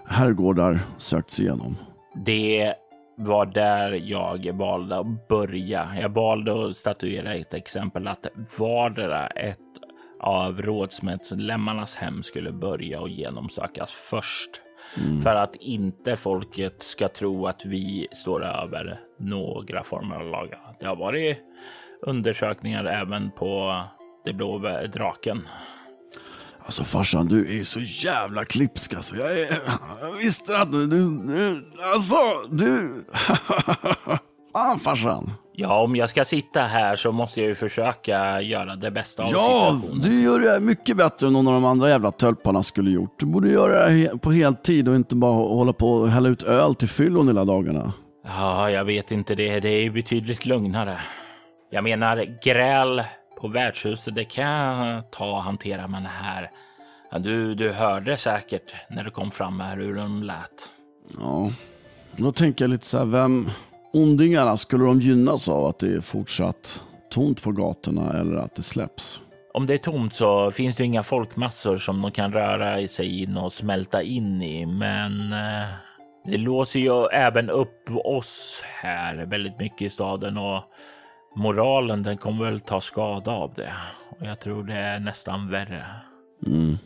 [0.05, 1.77] herrgårdar sökts igenom?
[2.25, 2.73] Det
[3.17, 5.89] var där jag valde att börja.
[6.01, 9.59] Jag valde att statuera ett exempel att vardera ett
[10.25, 14.61] av rådsmedlemmarnas hem skulle börja och genomsökas först.
[14.97, 15.21] Mm.
[15.21, 20.75] För att inte folket ska tro att vi står över några former av lagar.
[20.79, 21.37] Det har varit
[22.01, 23.83] undersökningar även på
[24.25, 24.57] det blå
[24.93, 25.47] draken.
[26.59, 29.15] Alltså farsan, du är så jävla klipsk alltså.
[29.15, 29.47] Jag, är,
[30.01, 31.61] jag visste att du, du
[31.95, 32.17] alltså,
[32.51, 33.05] du.
[34.53, 35.31] Fan farsan.
[35.57, 39.29] Ja, om jag ska sitta här så måste jag ju försöka göra det bästa av
[39.31, 40.01] ja, situationen.
[40.03, 43.19] Ja, du gör det mycket bättre än någon av de andra jävla tölparna skulle gjort.
[43.19, 46.75] Du borde göra det på heltid och inte bara hålla på och hälla ut öl
[46.75, 47.93] till fyllon hela dagarna.
[48.27, 49.59] Ja, jag vet inte det.
[49.59, 50.97] Det är betydligt lugnare.
[51.71, 53.03] Jag menar gräl
[53.41, 56.51] på värdshuset, det kan jag ta och hantera, men här.
[57.19, 60.69] Du, du hörde säkert när du kom fram här hur de lät.
[61.19, 61.51] Ja,
[62.15, 63.49] då tänker jag lite så här, vem
[63.95, 68.63] ondingarna skulle de gynnas av att det är fortsatt tomt på gatorna eller att det
[68.63, 69.21] släpps?
[69.53, 73.37] Om det är tomt så finns det inga folkmassor som de kan röra sig in
[73.37, 75.69] och smälta in i, men eh,
[76.25, 80.63] det låser ju även upp oss här väldigt mycket i staden och
[81.35, 83.73] moralen den kommer väl ta skada av det.
[84.19, 85.85] Och jag tror det är nästan värre.
[86.45, 86.77] Mm.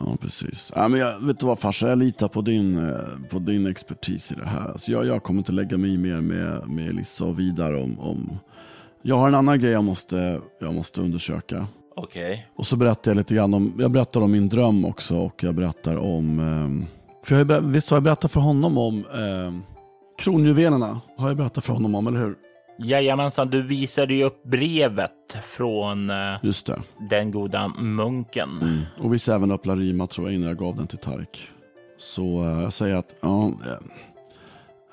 [0.00, 0.72] Ja, precis.
[0.74, 4.32] Ja, men jag, vet du vad farsa, jag litar på din, eh, på din expertis
[4.32, 4.68] i det här.
[4.68, 8.00] Alltså jag, jag kommer inte lägga mig i mer med, med Elissa och vidare om,
[8.00, 8.38] om...
[9.02, 11.66] Jag har en annan grej jag måste, jag måste undersöka.
[11.96, 12.32] Okej.
[12.32, 12.44] Okay.
[12.56, 15.54] Och så berättar jag lite grann om, jag berättar om min dröm också och jag
[15.54, 16.38] berättar om...
[16.38, 16.88] Eh,
[17.24, 19.54] för jag visst har jag berättat för honom om eh,
[20.18, 21.00] kronjuvelerna?
[21.16, 22.36] Har jag berättat för honom om, eller hur?
[22.78, 26.82] Jajamensan, du visade ju upp brevet från uh, Just det.
[27.10, 28.48] den goda munken.
[28.62, 28.82] Mm.
[28.98, 31.48] Och visade även upp Larima tror jag innan jag gav den till Tark.
[31.98, 33.78] Så uh, jag säger att ja, det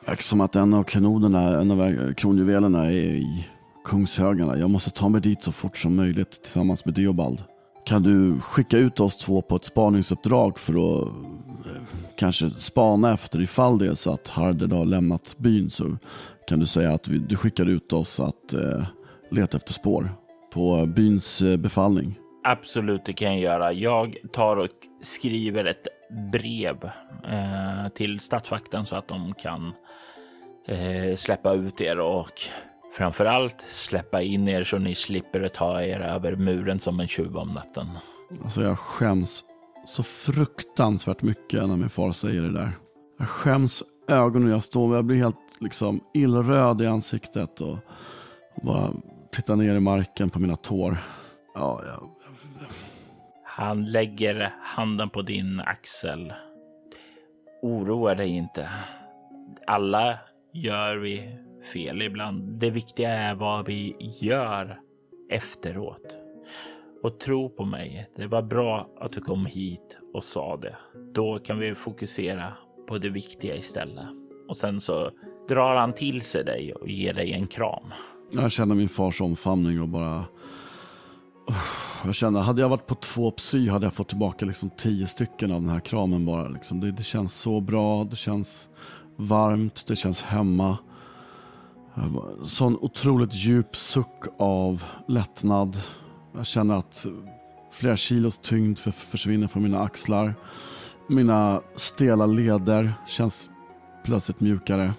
[0.06, 3.46] verkar som att en av klenoderna, en av kronjuvelerna är i
[3.86, 4.58] Kungshögarna.
[4.58, 7.44] Jag måste ta mig dit så fort som möjligt tillsammans med Deobald.
[7.86, 11.08] Kan du skicka ut oss två på ett spaningsuppdrag för att
[11.66, 11.82] eh,
[12.18, 15.98] kanske spana efter ifall det är så att Harder har lämnat byn så
[16.48, 18.86] kan du säga att vi, du skickar ut oss att eh,
[19.32, 20.10] leta efter spår
[20.54, 22.20] på byns eh, befallning?
[22.44, 23.74] Absolut, det kan jag göra.
[23.74, 24.70] Jag tar och
[25.02, 25.88] skriver ett
[26.32, 26.84] brev
[27.24, 29.74] eh, till statsvakten så att de kan
[30.68, 32.32] eh, släppa ut er och
[32.98, 37.38] framför allt släppa in er så ni slipper ta er över muren som en tjuv
[37.38, 37.88] om natten.
[38.44, 39.44] Alltså jag skäms
[39.86, 42.72] så fruktansvärt mycket när min far säger det där.
[43.20, 44.98] Jag skäms ögonen jag står med.
[44.98, 47.78] Jag blir helt liksom illröd i ansiktet och,
[48.64, 48.92] bara
[49.32, 50.98] tittar ner i marken på mina tår.
[51.54, 52.10] Ja, jag...
[53.44, 56.34] Han lägger handen på din axel.
[57.62, 58.70] Oroa dig inte.
[59.68, 60.20] Alla
[60.54, 61.38] gör vi
[61.74, 62.60] fel ibland.
[62.60, 64.80] Det viktiga är vad vi gör
[65.32, 66.18] efteråt.
[67.04, 70.76] Och tro på mig, det var bra att du kom hit och sa det.
[71.14, 72.54] Då kan vi fokusera
[72.88, 74.06] på det viktiga istället.
[74.50, 75.12] Och sen så
[75.48, 77.94] drar han till sig dig och ger dig en kram.
[78.32, 80.26] Jag känner min fars omfamning och bara...
[82.06, 85.52] Jag känner, hade jag varit på två psy hade jag fått tillbaka liksom tio stycken
[85.52, 86.48] av den här kramen bara.
[86.48, 86.80] Liksom.
[86.80, 88.70] Det, det känns så bra, det känns
[89.16, 90.78] varmt, det känns hemma.
[92.44, 95.78] Sån otroligt djup suck av lättnad.
[96.36, 97.06] Jag känner att
[97.72, 100.34] flera kilos tyngd försvinner från mina axlar.
[101.08, 103.50] Mina stela leder känns
[104.04, 104.94] plötsligt mjukare.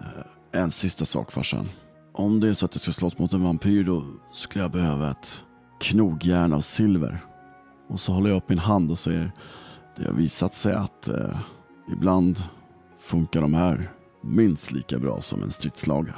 [0.00, 1.68] Eh, en sista sak farsan.
[2.12, 5.10] Om det är så att jag ska slåss mot en vampyr då skulle jag behöva
[5.10, 5.44] ett
[5.80, 7.18] knogjärn av silver.
[7.88, 9.32] Och så håller jag upp min hand och säger
[9.96, 11.38] det har visat sig att eh,
[11.92, 12.42] ibland
[12.98, 13.90] funkar de här
[14.22, 16.14] minst lika bra som en stridslaga.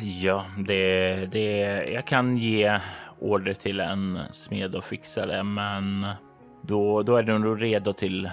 [0.00, 1.58] Ja, det, det,
[1.92, 2.80] jag kan ge
[3.20, 6.06] order till en smed och fixa det, men
[6.62, 8.30] då, då är du nog redo till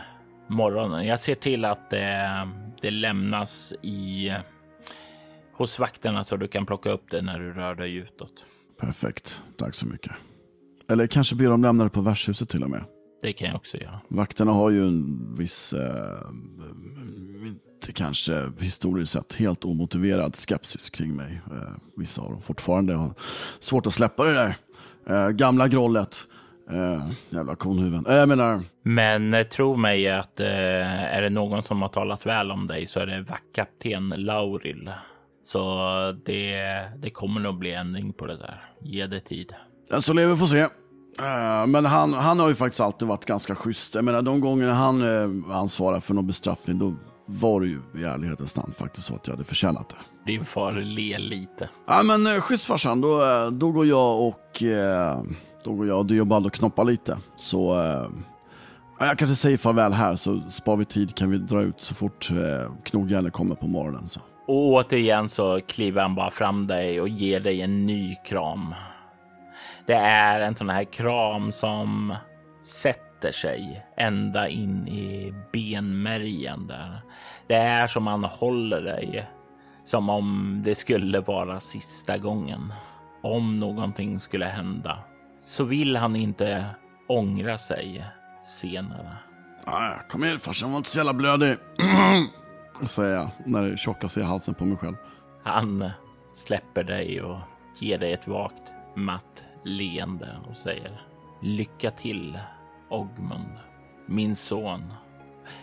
[0.48, 1.06] morgonen.
[1.06, 2.50] Jag ser till att det,
[2.82, 4.32] det lämnas i
[5.54, 8.46] hos vakterna så du kan plocka upp det när du rör dig utåt.
[8.80, 10.12] Perfekt, tack så mycket.
[10.89, 12.84] Eller kanske be dem lämna det på värdshuset till och med.
[13.22, 14.00] Det kan jag också göra.
[14.08, 16.20] Vakterna har ju en viss, eh,
[17.46, 21.42] inte kanske historiskt sett helt omotiverad skepsis kring mig.
[21.52, 23.13] Eh, vissa av dem fortfarande har
[23.60, 24.56] svårt att släppa det där
[25.08, 26.28] eh, gamla grollet.
[26.69, 28.05] Eh, jävla konhuven.
[28.05, 28.62] Eh, jag menar...
[28.84, 32.99] Men eh, tro mig att är det någon som har talat väl om dig så
[32.99, 34.91] är det vaktkapten Lauril.
[35.43, 35.86] Så
[36.25, 36.62] det,
[36.97, 38.63] det kommer nog bli ändring på det där.
[38.82, 39.53] Ge det tid.
[39.89, 40.67] Den som lever får se.
[41.21, 43.95] Uh, men han, han har ju faktiskt alltid varit ganska schysst.
[43.95, 46.93] Jag menar de gångerna han uh, ansvarar för någon bestraffning då
[47.25, 50.32] var det ju i ärlighetens namn faktiskt så att jag hade förtjänat det.
[50.32, 51.69] Din far ler lite.
[51.88, 55.23] Ja men uh, schysst farsan, då, uh, då går jag och uh,
[55.63, 57.17] då går jag och Diobald och knoppar lite.
[57.36, 58.10] Så eh,
[59.00, 62.32] jag kanske säger farväl här så spar vi tid kan vi dra ut så fort
[62.32, 64.08] eh, knogjärnet kommer på morgonen.
[64.08, 64.19] Så.
[64.48, 68.76] Och återigen så kliver han bara fram dig och ger dig en ny kram.
[69.86, 72.15] Det är en sån här kram som
[72.62, 77.02] sätter sig ända in i benmärgen där.
[77.48, 79.28] Det är som han håller dig
[79.84, 82.74] som om det skulle vara sista gången.
[83.24, 84.98] Om någonting skulle hända
[85.43, 86.65] så vill han inte
[87.08, 88.06] ångra sig
[88.43, 89.17] senare.
[90.10, 91.58] Kom igen farsan, var inte så jävla blödig.
[92.86, 94.95] säger jag när det tjockas i halsen på mig själv.
[95.43, 95.89] Han
[96.34, 97.39] släpper dig och
[97.80, 101.02] ger dig ett vagt matt leende och säger
[101.41, 102.39] Lycka till
[102.89, 103.60] Ogmund,
[104.08, 104.93] min son.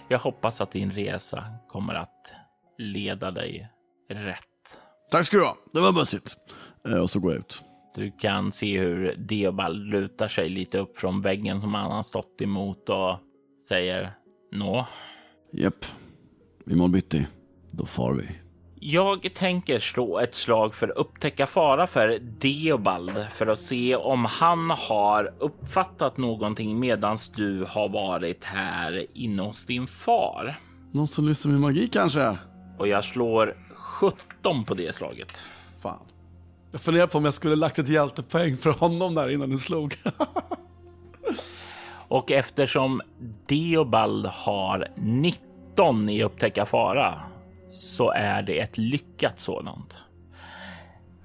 [0.09, 2.33] Jag hoppas att din resa kommer att
[2.79, 3.69] leda dig
[4.11, 4.79] rätt.
[5.11, 5.57] Tack ska du ha.
[5.73, 6.37] Det var bussigt.
[6.89, 7.63] Eh, och så går jag ut.
[7.97, 12.41] Du kan se hur Deobald lutar sig lite upp från väggen som han har stått
[12.41, 13.19] emot och
[13.69, 14.11] säger
[14.53, 14.87] Nå?
[15.53, 15.85] Japp.
[16.67, 17.27] Imorgon bitti,
[17.71, 18.29] då far vi.
[18.81, 24.25] Jag tänker slå ett slag för att upptäcka fara för Deobald för att se om
[24.25, 30.61] han har uppfattat någonting medans du har varit här inne hos din far.
[30.93, 32.39] Någon som lyssnar med magi kanske?
[32.79, 35.45] Och jag slår 17 på det slaget.
[35.83, 36.07] Fan.
[36.77, 39.95] Jag funderar på om jag skulle lagt ett hjältepoäng för honom där innan du slog.
[42.09, 43.03] Och eftersom
[43.47, 47.21] Deobald har 19 i upptäcka fara
[47.69, 49.99] så är det ett lyckat sådant.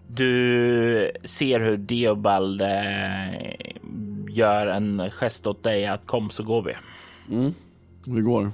[0.07, 3.31] Du ser hur Deobald eh,
[4.29, 6.73] gör en gest åt dig att kom så går vi.
[7.35, 7.53] Mm,
[8.05, 8.51] vi går.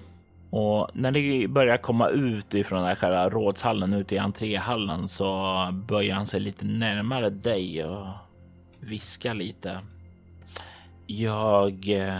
[0.49, 5.69] Och när ni börjar komma ut ifrån den här själva rådshallen ut i entréhallen så
[5.73, 8.07] böjer han sig lite närmare dig och
[8.79, 9.79] viskar lite.
[11.07, 12.19] Jag eh,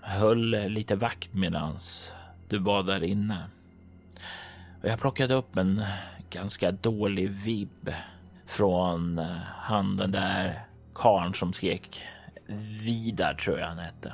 [0.00, 2.14] höll lite vakt medans
[2.48, 3.44] du var där inne.
[4.82, 5.84] Och jag plockade upp en
[6.30, 7.92] ganska dålig vibb
[8.46, 12.02] från eh, han den där karn som skrek
[12.84, 14.12] Vidar tror jag han hette.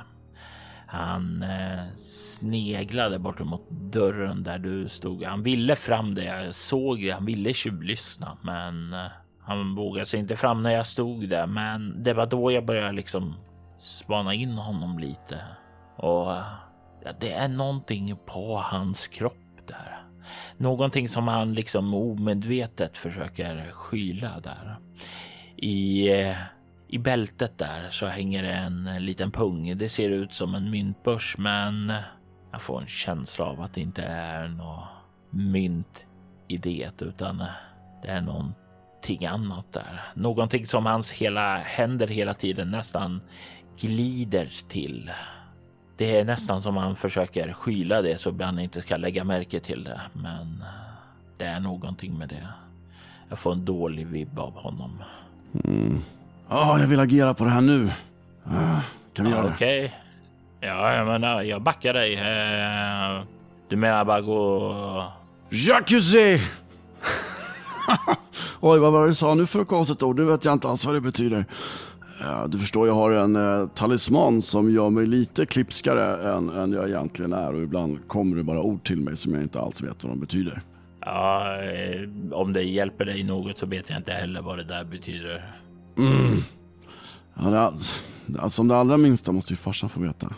[0.91, 5.23] Han eh, sneglade bort mot dörren där du stod.
[5.23, 7.11] Han ville fram där Jag såg det.
[7.11, 9.11] Han ville tjuvlyssna, men eh,
[9.41, 11.47] han vågade sig inte fram när jag stod där.
[11.47, 13.35] Men det var då jag började liksom
[13.77, 15.39] spana in honom lite
[15.97, 16.43] och eh,
[17.03, 20.05] ja, det är någonting på hans kropp där.
[20.57, 24.77] Någonting som han liksom omedvetet försöker skyla där.
[25.57, 26.35] I, eh,
[26.93, 29.77] i bältet där så hänger det en liten pung.
[29.77, 31.93] Det ser ut som en myntbörs, men
[32.51, 34.83] jag får en känsla av att det inte är något
[35.29, 36.05] mynt
[36.47, 37.37] i det, utan
[38.01, 40.01] det är någonting annat där.
[40.13, 43.21] Någonting som hans hela händer hela tiden nästan
[43.79, 45.11] glider till.
[45.97, 49.83] Det är nästan som han försöker skyla det så han inte ska lägga märke till
[49.83, 50.01] det.
[50.13, 50.63] Men
[51.37, 52.47] det är någonting med det.
[53.29, 55.03] Jag får en dålig vibb av honom.
[55.65, 56.01] Mm.
[56.51, 57.91] Ja, jag vill agera på det här nu.
[58.45, 58.81] Ah,
[59.13, 59.53] kan vi ja, göra det?
[59.53, 59.93] Okej.
[60.61, 62.13] Ja, jag menar, jag backar dig.
[62.15, 63.23] Eh,
[63.69, 65.11] Du menar bara gå...
[65.49, 66.39] Jacuzzi!
[68.59, 70.17] Oj, vad var det du sa nu för konstigt ord?
[70.17, 71.45] Det vet jag inte alls vad det betyder.
[72.47, 76.89] Du förstår, jag har en eh, talisman som gör mig lite klipskare än, än jag
[76.89, 80.03] egentligen är och ibland kommer det bara ord till mig som jag inte alls vet
[80.03, 80.61] vad de betyder.
[81.05, 84.83] Ja, eh, om det hjälper dig något så vet jag inte heller vad det där
[84.83, 85.51] betyder.
[86.07, 86.43] Mm.
[87.33, 87.73] Ja,
[88.25, 90.33] det, alltså, om det allra minsta måste ju farsan få veta.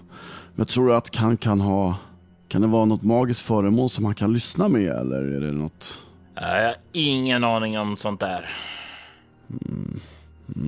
[0.55, 1.95] Men tror du att han kan ha...
[2.47, 6.01] Kan det vara något magiskt föremål som han kan lyssna med eller är det något...
[6.36, 8.49] Jag har ingen aning om sånt där.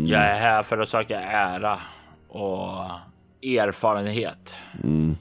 [0.06, 1.80] Jag är här för att söka ära
[2.28, 2.70] och
[3.42, 4.56] erfarenhet.
[4.84, 5.16] Mm.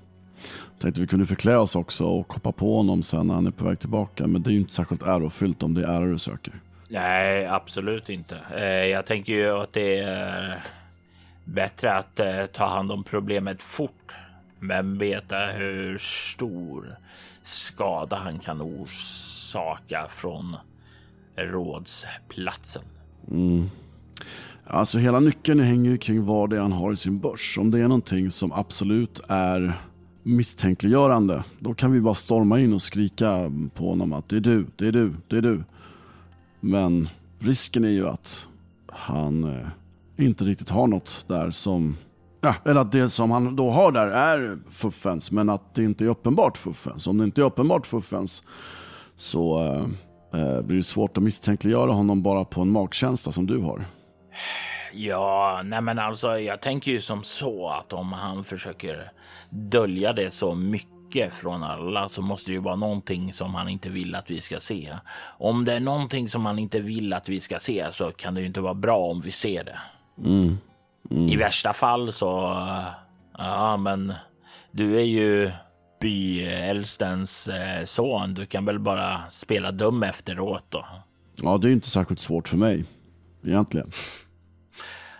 [0.78, 3.64] Tänkte vi kunde förklä oss också och hoppa på honom sen när han är på
[3.64, 4.26] väg tillbaka.
[4.26, 6.54] Men det är ju inte särskilt ärofyllt om det är ära du söker.
[6.94, 8.38] Nej, absolut inte.
[8.56, 10.64] Eh, jag tänker ju att det är
[11.44, 14.14] bättre att eh, ta hand om problemet fort.
[14.60, 16.96] Men veta hur stor
[17.42, 20.56] skada han kan orsaka från
[21.36, 22.82] rådsplatsen.
[23.30, 23.70] Mm.
[24.66, 27.58] Alltså hela nyckeln hänger ju kring vad det är han har i sin börs.
[27.58, 29.72] Om det är någonting som absolut är
[30.22, 34.66] misstänkliggörande, då kan vi bara storma in och skrika på honom att det är du,
[34.76, 35.64] det är du, det är du.
[36.64, 37.08] Men
[37.38, 38.48] risken är ju att
[38.88, 39.68] han eh,
[40.24, 41.96] inte riktigt har något där som,
[42.40, 46.04] ja, eller att det som han då har där är fuffens, men att det inte
[46.04, 47.06] är uppenbart fuffens.
[47.06, 48.42] Om det inte är uppenbart fuffens
[49.16, 53.58] så eh, eh blir det svårt att misstänkliggöra honom bara på en magkänsla som du
[53.58, 53.84] har.
[54.92, 59.12] Ja, nej men alltså jag tänker ju som så att om han försöker
[59.50, 60.93] dölja det så mycket
[61.30, 64.60] från alla så måste det ju vara någonting som han inte vill att vi ska
[64.60, 64.98] se.
[65.38, 68.40] Om det är någonting som han inte vill att vi ska se så kan det
[68.40, 69.78] ju inte vara bra om vi ser det.
[70.18, 70.58] Mm.
[71.10, 72.56] I värsta fall så,
[73.38, 74.14] ja men
[74.70, 75.50] du är ju
[76.00, 78.34] byäldstens eh, son.
[78.34, 80.86] Du kan väl bara spela dum efteråt då.
[81.42, 82.84] Ja, det är inte särskilt svårt för mig.
[83.44, 83.90] Egentligen.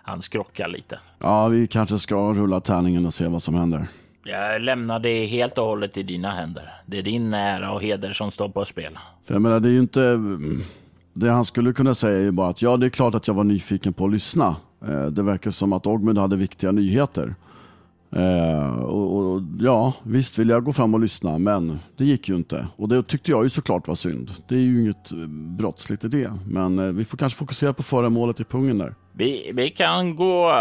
[0.03, 0.99] Han skrockar lite.
[1.19, 3.89] Ja, vi kanske ska rulla tärningen och se vad som händer.
[4.25, 6.73] Jag lämnar det helt och hållet i dina händer.
[6.87, 8.99] Det är din ära och heder som står på spel.
[9.25, 10.21] För jag menar, det är ju inte...
[11.13, 13.35] Det han skulle kunna säga är ju bara att ja, det är klart att jag
[13.35, 14.57] var nyfiken på att lyssna.
[14.89, 17.35] Eh, det verkar som att Ogmund hade viktiga nyheter.
[18.11, 22.35] Eh, och, och ja, visst vill jag gå fram och lyssna, men det gick ju
[22.35, 22.67] inte.
[22.77, 24.31] Och det tyckte jag ju såklart var synd.
[24.49, 25.19] Det är ju inget eh,
[25.57, 26.33] brottsligt i det.
[26.47, 28.95] Men vi får kanske fokusera på föremålet i pungen där.
[29.17, 30.53] Vi, vi kan gå.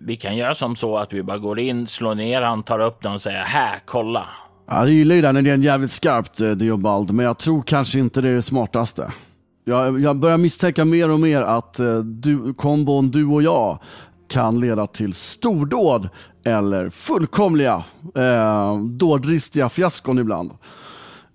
[0.00, 3.02] Vi kan göra som så att vi bara går in, slår ner han, tar upp
[3.02, 4.26] den och säger här, kolla.
[4.68, 8.20] Ja, jag gillar ju den idén jävligt skarpt, eh, Diobald, men jag tror kanske inte
[8.20, 9.12] det är det smartaste.
[9.64, 13.78] Jag, jag börjar misstänka mer och mer att eh, du, kombon du och jag
[14.28, 16.08] kan leda till stordåd
[16.44, 17.84] eller fullkomliga
[18.14, 20.50] eh, dådristiga fiaskon ibland.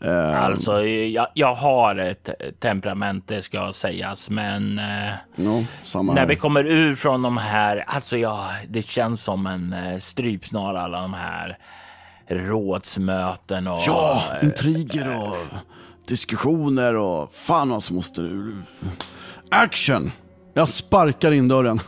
[0.02, 2.30] Eh, Alltså, jag, jag har ett
[2.60, 5.66] temperament, det ska sägas, men eh, no,
[6.14, 10.82] när vi kommer ur från de här, alltså ja, det känns som en eh, strypsnara
[10.82, 11.58] alla de här
[12.28, 13.82] rådsmöten och...
[13.88, 15.36] Ja, eh, intriger och
[16.08, 18.30] diskussioner och fan vad som måste.
[19.50, 20.12] Action!
[20.54, 21.80] Jag sparkar in dörren.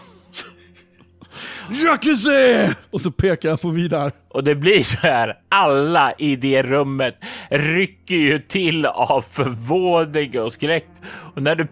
[1.72, 2.76] Jacuzzi!
[2.92, 4.12] Och så pekar jag på Vidar.
[4.30, 7.16] Och det blir så här, alla i det rummet
[7.50, 10.88] rycker ju till av förvåning och skräck.
[11.36, 11.68] Och när du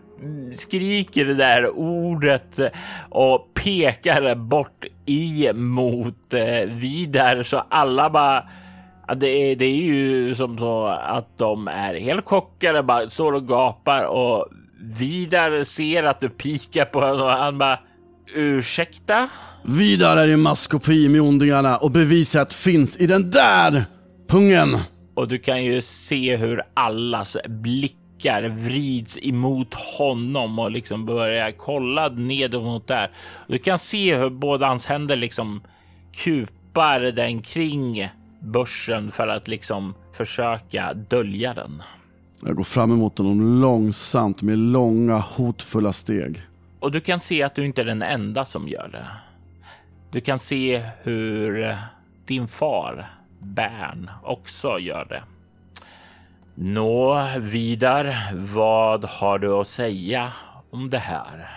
[0.53, 2.59] skriker det där ordet
[3.09, 8.43] och pekar bort emot eh, Vidar så alla bara
[9.07, 13.33] Ja, det, är, det är ju som så att de är helt chockade, bara står
[13.33, 14.47] och gapar och
[14.99, 17.79] Vidar ser att du pikar på honom och han bara
[18.33, 19.29] ursäkta?
[19.63, 23.85] Vidar är i maskopi med ondingarna och beviset finns i den där
[24.29, 24.77] pungen.
[25.15, 32.09] Och du kan ju se hur allas blickar vrids emot honom och liksom börjar kolla
[32.09, 33.11] nedåt mot där.
[33.47, 35.61] Du kan se hur båda hans händer liksom
[36.23, 38.09] kupar den kring
[38.41, 41.83] börsen för att liksom försöka dölja den.
[42.45, 46.41] Jag går fram emot honom långsamt med långa hotfulla steg.
[46.81, 49.05] Och du kan se att du inte är den enda som gör det.
[50.11, 51.75] Du kan se hur
[52.25, 53.07] din far
[53.39, 55.23] Bern också gör det.
[56.55, 60.31] Nå, Vidar, vad har du att säga
[60.71, 61.49] om det här?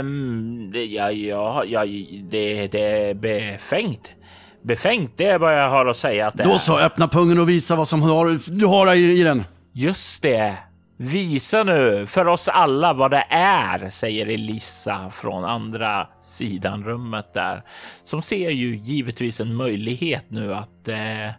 [0.00, 1.84] Um, ja, ja, ja,
[2.30, 4.12] det, det är befängt.
[4.62, 6.58] Befängt, det är vad jag har att säga att det Då är.
[6.58, 9.44] så, öppna pungen och visa vad som har, du har i, i den.
[9.72, 10.58] Just det.
[11.00, 17.62] Visa nu för oss alla vad det är, säger Elissa från andra sidan rummet där.
[18.02, 21.30] Som ser ju givetvis en möjlighet nu att eh,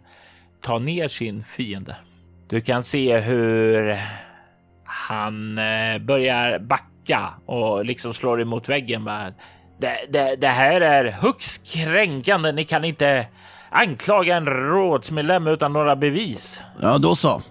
[0.62, 1.96] ta ner sin fiende.
[2.48, 3.96] Du kan se hur
[4.84, 9.04] han eh, börjar backa och liksom slår emot väggen.
[9.80, 12.52] Det, det, det här är högst kränkande.
[12.52, 13.26] Ni kan inte
[13.70, 16.62] anklaga en rådsmedlem utan några bevis.
[16.82, 17.42] Ja, då så.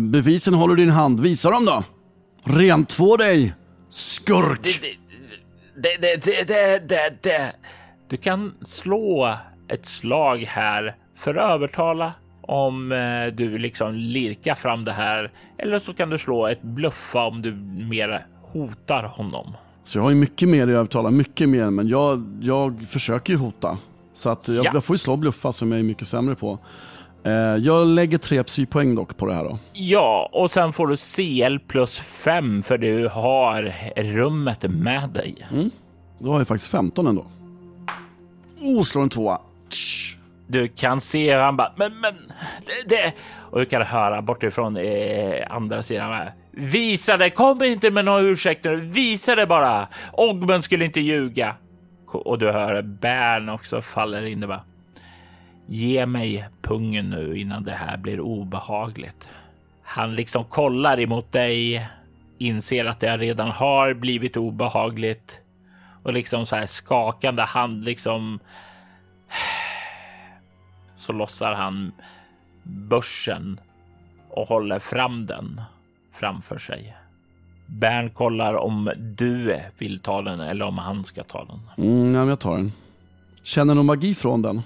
[0.00, 1.20] Bevisen håller i din hand.
[1.20, 1.84] Visa dem då.
[2.44, 3.54] Rentvå dig,
[3.90, 4.62] skurk.
[5.76, 7.52] Det, det, det, det, det.
[8.08, 9.34] Du kan slå
[9.68, 12.12] ett slag här för att övertala
[12.42, 15.30] om eh, du liksom lirkar fram det här.
[15.58, 17.52] Eller så kan du slå ett bluffa om du
[17.88, 19.56] mer hotar honom.
[19.84, 23.38] Så jag har ju mycket mer i övertala, mycket mer, men jag, jag försöker ju
[23.38, 23.78] hota.
[24.14, 24.70] Så att jag, Ja.
[24.74, 26.58] jag får ju slå bluffa som jag är mycket sämre på.
[27.24, 29.58] Eh, jag lägger tre psypoäng dock på det här då.
[29.72, 35.48] Ja, och sen får du CL plus fem för du har rummet med dig.
[36.18, 37.26] Då har jag faktiskt 15 ändå.
[38.60, 39.40] Oh, slår en tvåa.
[40.46, 42.14] Du kan se hur han bara, men, men,
[42.66, 43.12] det, det.
[43.50, 46.12] Och du kan höra bortifrån eh, andra sidan.
[46.12, 46.34] Här.
[46.52, 49.88] Visa det, kom inte med några ursäkter, visa det bara.
[50.12, 51.54] Ogmund skulle inte ljuga.
[52.12, 54.62] Och du hör Bern också faller in det bara.
[55.66, 59.28] Ge mig pungen nu innan det här blir obehagligt.
[59.82, 61.88] Han liksom kollar emot dig,
[62.38, 65.40] inser att det redan har blivit obehagligt
[66.02, 68.38] och liksom så här skakande hand liksom
[70.96, 71.92] så lossar han
[72.62, 73.60] börsen
[74.30, 75.60] och håller fram den
[76.12, 76.96] framför sig.
[77.66, 81.86] Bern kollar om du vill ta den eller om han ska ta den.
[81.86, 82.72] Mm, ja, men jag tar den.
[83.42, 84.62] Känner någon magi från den?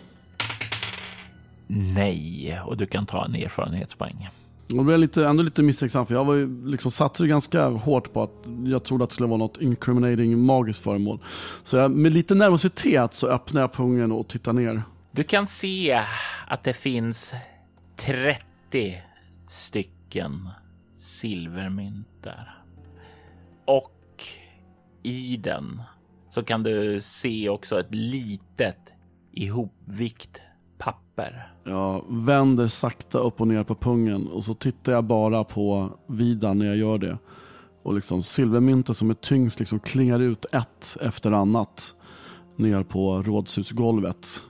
[1.67, 4.29] Nej, och du kan ta en erfarenhetspoäng.
[4.69, 8.13] Då blir jag lite, ändå lite misstänksam för jag var ju liksom satte ganska hårt
[8.13, 11.19] på att jag trodde att det skulle vara något incriminating magiskt föremål.
[11.63, 14.83] Så jag, med lite nervositet så öppnar jag pungen och tittar ner.
[15.13, 16.03] Du kan se
[16.47, 17.35] att det finns
[17.97, 19.03] 30
[19.47, 20.49] stycken
[20.95, 22.63] silvermynt där.
[23.65, 24.23] Och
[25.03, 25.83] i den
[26.31, 28.95] så kan du se också ett litet
[29.33, 30.41] ihopvikt
[31.17, 31.53] papper.
[31.65, 36.59] Jag vänder sakta upp och ner på pungen och så tittar jag bara på Vidan
[36.59, 37.19] när jag gör det.
[37.83, 41.95] Och liksom silvermyntet som är tyngst liksom klingar ut ett efter annat
[42.57, 44.43] ner på rådshusgolvet.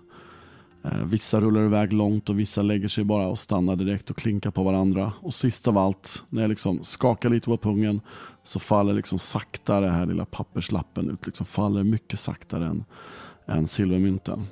[0.84, 4.50] Eh, vissa rullar iväg långt och vissa lägger sig bara och stannar direkt och klinkar
[4.50, 5.12] på varandra.
[5.20, 8.00] Och sist av allt, när jag liksom skakar lite på pungen
[8.42, 11.26] så faller liksom sakta den här lilla papperslappen ut.
[11.26, 12.84] Liksom faller mycket saktare än,
[13.46, 14.46] än silvermynten.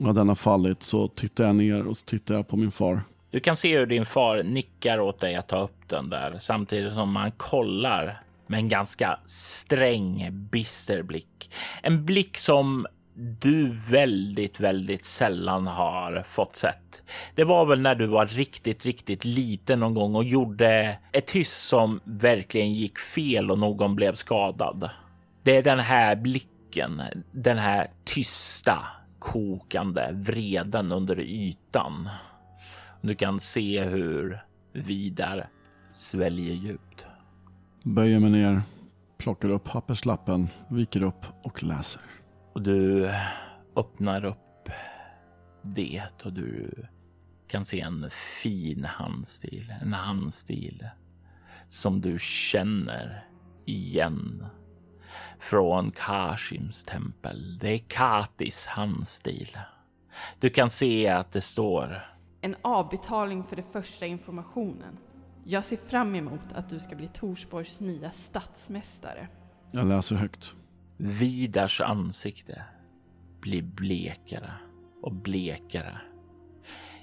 [0.00, 3.02] När den har fallit så tittar jag ner och så tittar jag på min far.
[3.30, 6.92] Du kan se hur din far nickar åt dig att ta upp den där samtidigt
[6.92, 11.50] som man kollar med en ganska sträng, bister blick.
[11.82, 17.02] En blick som du väldigt, väldigt sällan har fått sett.
[17.34, 21.56] Det var väl när du var riktigt, riktigt liten någon gång och gjorde ett hyss
[21.56, 24.90] som verkligen gick fel och någon blev skadad.
[25.42, 28.78] Det är den här blicken, den här tysta,
[29.20, 32.08] kokande vreden under ytan.
[33.00, 35.48] Du kan se hur Vidar
[35.90, 37.06] sväljer djupt.
[37.82, 38.62] Böjer mig ner,
[39.18, 42.02] plockar upp papperslappen, viker upp och läser.
[42.52, 43.10] Och du
[43.76, 44.68] öppnar upp
[45.62, 46.70] det och du
[47.48, 48.10] kan se en
[48.42, 49.74] fin handstil.
[49.82, 50.88] En handstil
[51.68, 53.24] som du känner
[53.66, 54.46] igen
[55.38, 57.58] från Kashims tempel.
[57.58, 59.58] Det är Katis handstil.
[60.38, 62.02] Du kan se att det står
[62.40, 64.98] En avbetalning för den första informationen.
[65.44, 69.28] Jag ser fram emot att du ska bli Torsborgs nya statsmästare.
[69.70, 70.54] Jag läser högt.
[70.96, 72.64] Vidars ansikte
[73.40, 74.52] blir blekare
[75.02, 76.00] och blekare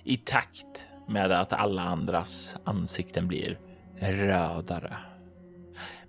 [0.04, 3.60] i takt med att alla andras ansikten blir
[4.00, 4.98] rödare.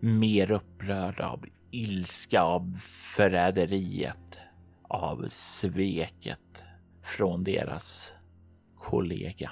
[0.00, 2.76] Mer upprörda av ilska, av
[3.16, 4.40] förräderiet,
[4.88, 6.38] av sveket
[7.04, 8.12] från deras
[8.76, 9.50] kollega.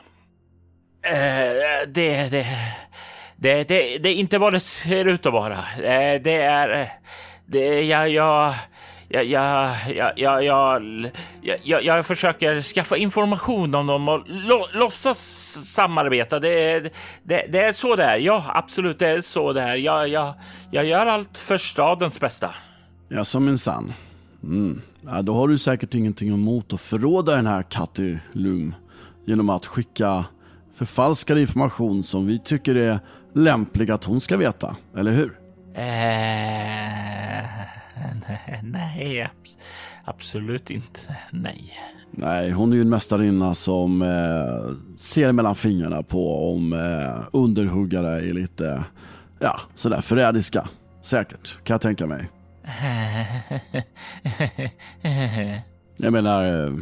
[1.03, 2.47] Eh, det, det,
[3.37, 5.59] det, det, det är inte vad det ser ut att vara.
[5.77, 6.81] Eh, det är...
[6.81, 6.89] Eh,
[7.49, 8.55] det, jag, jag,
[9.09, 9.75] jag, jag,
[10.17, 10.45] jag,
[11.63, 15.19] jag, jag, försöker skaffa information om dem och lo, låtsas
[15.65, 16.41] samarbeta.
[16.41, 16.81] Det,
[17.23, 18.17] det, det är så det är.
[18.17, 19.75] Ja, absolut, det är så det är.
[19.75, 20.35] Jag, jag,
[20.71, 22.51] jag gör allt för stadens bästa.
[23.09, 23.93] Ja, som minsann.
[24.43, 24.83] Mm.
[25.07, 28.75] Ja, då har du säkert ingenting emot att förråda den här Katti Lum
[29.27, 30.25] genom att skicka
[30.75, 32.99] förfalskad information som vi tycker är
[33.35, 35.39] lämplig att hon ska veta, eller hur?
[35.75, 37.06] Eh,
[38.63, 39.29] nej,
[40.05, 41.01] absolut inte.
[41.31, 41.73] Nej.
[42.11, 48.29] Nej, hon är ju en mästarinna som eh, ser mellan fingrarna på om eh, underhuggare
[48.29, 48.85] är lite,
[49.39, 50.69] ja, sådär förrädiska.
[51.03, 52.29] Säkert, kan jag tänka mig.
[55.97, 56.73] jag menar, eh,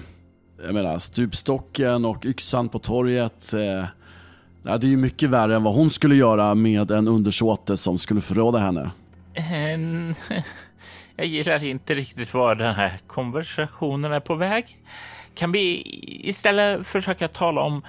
[0.64, 3.54] jag menar stupstocken och yxan på torget.
[3.54, 3.84] Eh,
[4.66, 7.98] Ja, det är ju mycket värre än vad hon skulle göra med en undersåte som
[7.98, 8.90] skulle förråda henne.
[11.16, 14.78] Jag gillar inte riktigt var den här konversationen är på väg.
[15.34, 15.82] Kan vi
[16.28, 17.82] istället försöka tala om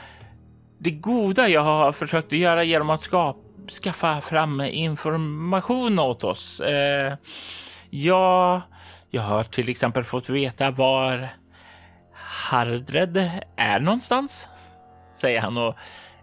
[0.78, 3.40] det goda jag har försökt att göra genom att skapa,
[3.84, 6.60] skaffa fram information åt oss?
[6.60, 7.18] Eh,
[7.90, 8.62] ja,
[9.10, 11.30] jag har till exempel fått veta var
[12.52, 13.18] Hardred
[13.56, 14.50] är någonstans,
[15.14, 15.76] säger han och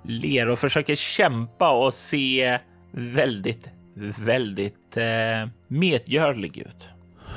[0.03, 2.59] ler och försöker kämpa och se
[2.93, 3.69] väldigt,
[4.19, 6.92] väldigt eh, medgörlig ut.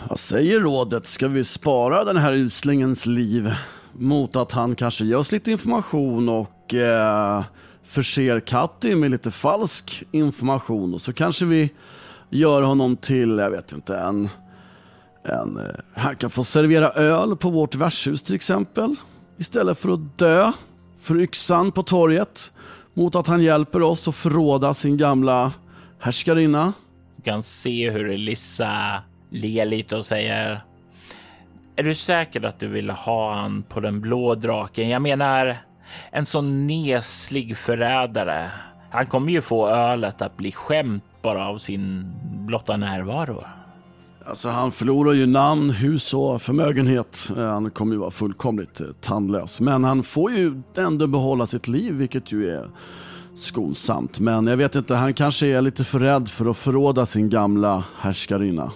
[0.09, 1.05] Vad säger rådet?
[1.05, 3.53] Ska vi spara den här uslingens liv
[3.93, 7.43] mot att han kanske ger oss lite information och eh,
[7.83, 11.71] förser Katti med lite falsk information och så kanske vi
[12.29, 14.29] gör honom till, jag vet inte, en,
[15.23, 18.95] en eh, han kan få servera öl på vårt värdshus till exempel
[19.37, 20.51] istället för att dö
[20.99, 22.51] för yxan på torget
[22.93, 25.53] mot att han hjälper oss att förråda sin gamla
[25.99, 26.73] härskarinna.
[27.15, 29.03] Du kan se hur Elissa
[29.35, 30.61] ler lite och säger
[31.75, 34.89] Är du säker att du vill ha han på den blå draken?
[34.89, 35.57] Jag menar
[36.11, 38.51] en sån neslig förrädare.
[38.91, 42.13] Han kommer ju få ölet att bli skämt bara av sin
[42.45, 43.43] blotta närvaro.
[44.27, 47.29] Alltså han förlorar ju namn, hus och förmögenhet.
[47.35, 49.61] Han kommer ju vara fullkomligt eh, tandlös.
[49.61, 52.69] Men han får ju ändå behålla sitt liv, vilket ju är
[53.35, 54.19] skonsamt.
[54.19, 57.83] Men jag vet inte, han kanske är lite för rädd för att förråda sin gamla
[57.99, 58.71] härskarinna.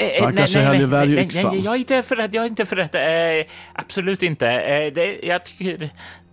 [0.00, 1.54] Eh, Så han nej, kanske nej, hellre väljer yxan.
[1.54, 2.94] Nej, jag är inte för rädd, jag är inte för rädd.
[3.40, 4.48] Eh, absolut inte.
[4.48, 5.90] Eh, det, jag tycker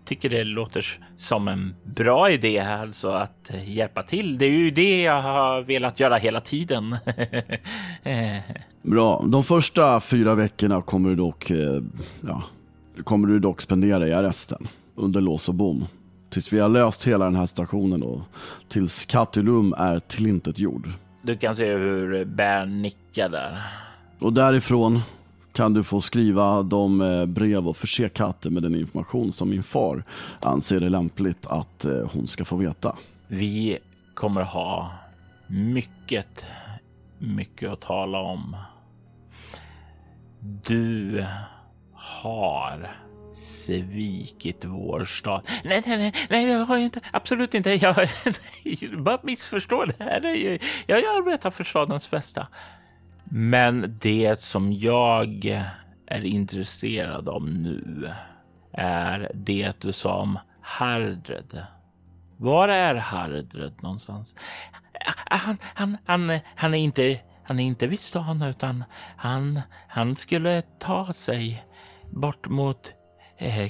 [0.07, 0.85] tycker det låter
[1.17, 4.37] som en bra idé, alltså att hjälpa till.
[4.37, 6.97] Det är ju det jag har velat göra hela tiden.
[8.81, 9.25] bra.
[9.27, 11.81] De första fyra veckorna kommer du dock, eh,
[12.27, 12.43] ja,
[13.03, 15.87] kommer du dock spendera i arresten under lås och bom.
[16.29, 18.21] Tills vi har löst hela den här stationen och
[18.69, 20.89] tills Katulum är tillintetgjord.
[21.27, 23.63] Du kan se hur Bern nickar där.
[24.19, 25.01] Och därifrån
[25.53, 29.63] kan du få skriva de eh, brev och förse katten med den information som min
[29.63, 30.03] far
[30.39, 32.95] anser det lämpligt att eh, hon ska få veta.
[33.27, 33.77] Vi
[34.13, 34.91] kommer ha
[35.47, 36.45] mycket,
[37.17, 38.57] mycket att tala om.
[40.39, 41.25] Du
[41.93, 42.97] har
[43.37, 45.41] svikit vår stad.
[45.63, 46.99] Nej, nej, nej, nej, jag har inte.
[47.11, 47.73] Absolut inte.
[47.73, 47.95] Jag
[48.97, 50.25] bara missförstår det här.
[50.25, 52.47] Jag, jag arbetar för stadens bästa.
[53.23, 55.45] Men det som jag
[56.07, 58.11] är intresserad av nu
[58.73, 61.65] är det du sa om Hardred.
[62.37, 64.35] Var är Hardred någonstans?
[65.25, 68.83] Han, han, han, han är inte han är inte vid stan utan
[69.17, 71.65] han, han skulle ta sig
[72.11, 72.93] bort mot
[73.37, 73.69] Eh,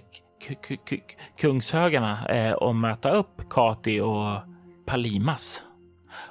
[1.39, 4.39] kungshögarna eh, och möta upp Kati och
[4.85, 5.63] Palimas.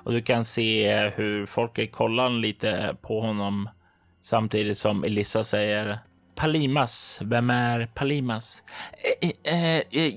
[0.05, 3.69] Och du kan se eh, hur folk kollar lite på honom
[4.23, 5.99] samtidigt som Elissa säger
[6.37, 8.63] Palimas, vem är Palimas?
[9.21, 10.15] Eh, eh, eh, eh,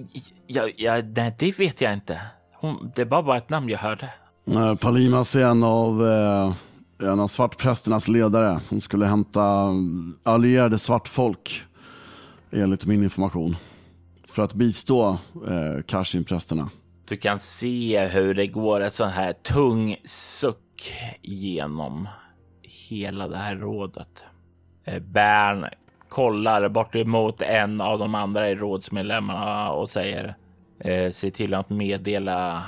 [0.48, 2.22] ja, ja, nej, det vet jag inte.
[2.56, 4.10] Hon, det var bara ett namn jag hörde.
[4.80, 6.54] Palimas är en av, eh,
[7.10, 8.60] en av svartprästernas ledare.
[8.70, 9.70] Hon skulle hämta
[10.24, 11.66] allierade svartfolk
[12.52, 13.56] enligt min information.
[14.28, 15.10] För att bistå
[15.48, 16.70] eh, Kashin-prästerna.
[17.08, 22.08] Du kan se hur det går ett sån här tung suck genom
[22.90, 24.26] hela det här rådet.
[24.86, 25.66] Eh, Bern
[26.10, 30.36] kollar bort emot en av de andra rådsmedlemmarna och säger
[30.80, 32.64] eh, se till att meddela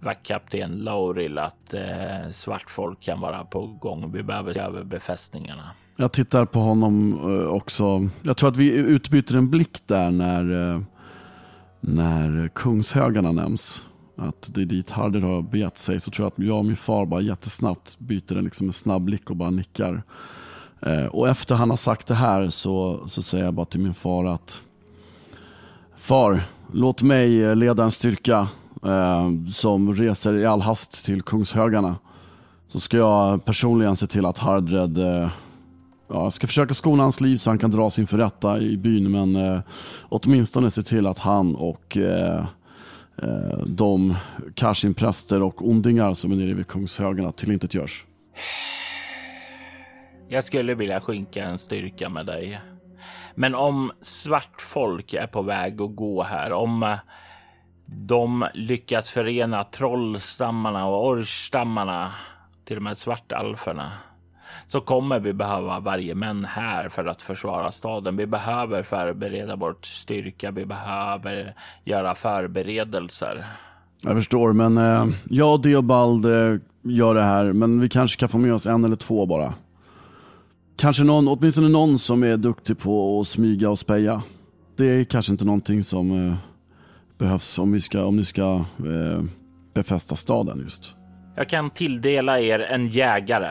[0.00, 4.12] vaktkapten Lauril att eh, svartfolk kan vara på gång.
[4.12, 5.70] Vi behöver se över befästningarna.
[6.00, 8.08] Jag tittar på honom eh, också.
[8.22, 10.80] Jag tror att vi utbyter en blick där när eh,
[11.80, 13.82] när Kungshögarna nämns,
[14.16, 16.76] att det är dit Harder har begett sig, så tror jag att jag och min
[16.76, 20.02] far bara jättesnabbt byter en, liksom en snabb blick och bara nickar.
[20.80, 23.94] Eh, och efter han har sagt det här så, så säger jag bara till min
[23.94, 24.62] far att
[25.96, 26.40] Far,
[26.72, 28.48] låt mig leda en styrka
[28.84, 31.96] eh, som reser i all hast till Kungshögarna.
[32.68, 35.30] Så ska jag personligen se till att Hardred eh,
[36.08, 39.10] Ja, jag ska försöka skona hans liv så han kan dras inför rätta i byn
[39.10, 39.60] men eh,
[40.08, 42.46] åtminstone se till att han och eh,
[43.22, 44.16] eh de
[44.54, 48.04] Kashin-präster och ondingar som är nere vid Kungshögarna tillintetgörs.
[50.28, 52.60] Jag skulle vilja skynka en styrka med dig.
[53.34, 56.98] Men om svart folk är på väg att gå här, om eh,
[57.86, 62.12] de lyckats förena trollstammarna och orchstammarna,
[62.64, 63.92] till de här svartalferna,
[64.68, 68.16] så kommer vi behöva varje män här för att försvara staden.
[68.16, 70.50] Vi behöver förbereda vår styrka.
[70.50, 71.54] Vi behöver
[71.84, 73.46] göra förberedelser.
[74.02, 78.28] Jag förstår, men eh, jag och Deobald eh, gör det här, men vi kanske kan
[78.28, 79.54] få med oss en eller två bara.
[80.76, 84.22] Kanske någon, åtminstone någon som är duktig på att smyga och speja.
[84.76, 86.34] Det är kanske inte någonting som eh,
[87.18, 89.22] behövs om, vi ska, om ni ska eh,
[89.74, 90.94] befästa staden just.
[91.36, 93.50] Jag kan tilldela er en jägare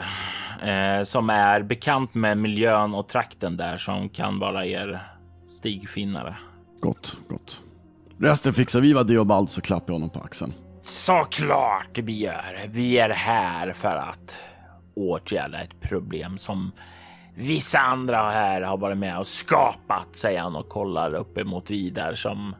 [0.63, 5.01] eh, som är bekant med miljön och trakten där som kan vara er
[5.47, 6.35] stigfinnare.
[6.79, 7.61] Gott, gott.
[8.19, 10.53] Resten fixar vi vad Deobald så klappar jag honom på axeln.
[10.81, 12.67] Såklart vi gör.
[12.67, 14.43] Vi är här för att
[14.95, 16.71] åtgärda ett problem som
[17.35, 22.55] vissa andra här har varit med och skapat, säger han och kollar uppemot Vidar som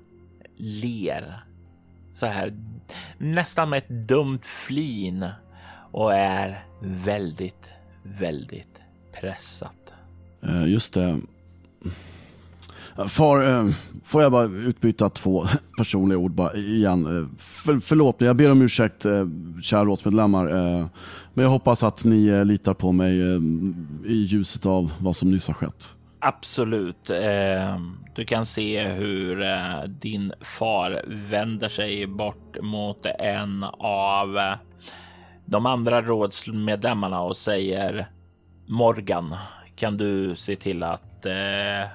[0.58, 1.44] ler
[2.12, 2.54] så här
[3.18, 5.30] nästan med ett dumt flin
[5.92, 7.70] och är väldigt,
[8.20, 8.82] väldigt
[9.22, 9.94] pressat.
[10.44, 11.20] Eh, just det.
[13.08, 13.70] Far, eh,
[14.04, 15.46] får jag bara utbyta två
[15.78, 17.06] personliga ord bara igen?
[17.06, 19.06] Eh, för, förlåt mig, jag ber om ursäkt
[19.64, 20.46] kära rådsmedlemmar.
[21.34, 23.20] Men jag hoppas att ni litar på mig
[24.06, 25.96] i ljuset av vad som nyss har skett.
[26.20, 27.12] Absolut.
[28.16, 29.44] Du kan se hur
[29.88, 34.58] din far vänder sig bort mot en av
[35.48, 38.08] de andra rådsmedlemmarna och säger
[38.68, 39.36] Morgan,
[39.76, 41.90] kan du se till att eh,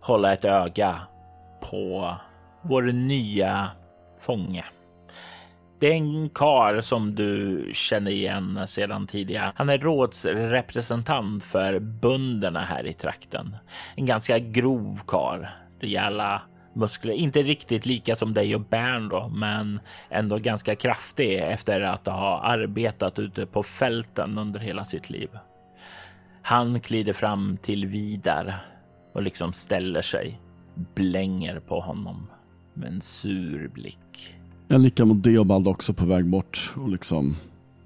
[0.00, 0.96] hålla ett öga
[1.70, 2.14] på
[2.62, 3.70] vår nya
[4.18, 4.64] fånge?
[5.80, 9.52] Det är en kar som du känner igen sedan tidigare.
[9.54, 13.56] Han är rådsrepresentant för bönderna här i trakten.
[13.96, 15.50] En ganska grov kar.
[15.80, 16.42] Rejäla
[16.74, 17.12] muskler.
[17.12, 22.40] Inte riktigt lika som dig och Bern då, men ändå ganska kraftig efter att ha
[22.42, 25.28] arbetat ute på fälten under hela sitt liv.
[26.42, 28.54] Han klider fram till Vidar
[29.14, 30.40] och liksom ställer sig,
[30.94, 32.26] blänger på honom
[32.74, 34.36] med en sur blick.
[34.68, 37.36] Jag nickar mot Deobald också på väg bort och liksom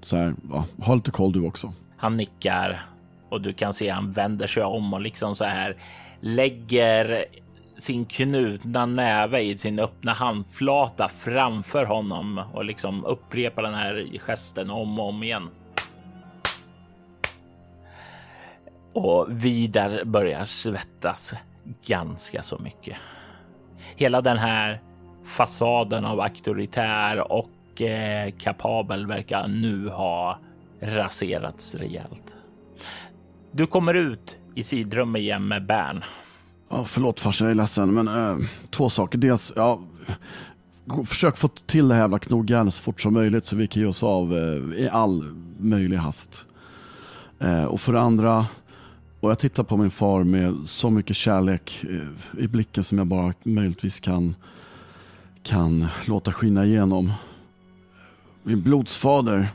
[0.01, 1.73] så här, ja, ha lite koll du också.
[1.97, 2.85] Han nickar
[3.29, 5.75] och du kan se han vänder sig om och liksom så här
[6.21, 7.25] lägger
[7.77, 14.69] sin knutna näve i sin öppna handflata framför honom och liksom upprepar den här gesten
[14.69, 15.49] om och om igen.
[18.93, 21.33] Och Vidar börjar svettas
[21.85, 22.97] ganska så mycket.
[23.95, 24.81] Hela den här
[25.25, 30.39] fasaden av auktoritär och eh, kapabel verkar nu ha
[30.81, 32.37] raserats rejält.
[33.51, 36.03] Du kommer ut i sidrummet igen med Bern.
[36.69, 38.37] Ja, förlåt farsan, jag är ledsen, men äh,
[38.69, 39.17] två saker.
[39.17, 39.79] Dels, ja,
[41.05, 43.87] försök få till det här jävla knogjärnet så fort som möjligt så vi kan ge
[43.87, 45.23] oss av äh, i all
[45.59, 46.45] möjlig hast.
[47.39, 48.45] Äh, och för det andra,
[49.19, 51.85] och jag tittar på min far med så mycket kärlek
[52.37, 54.35] i blicken som jag bara möjligtvis kan
[55.47, 57.13] kan låta skina igenom.
[58.43, 59.49] Min blodsfader,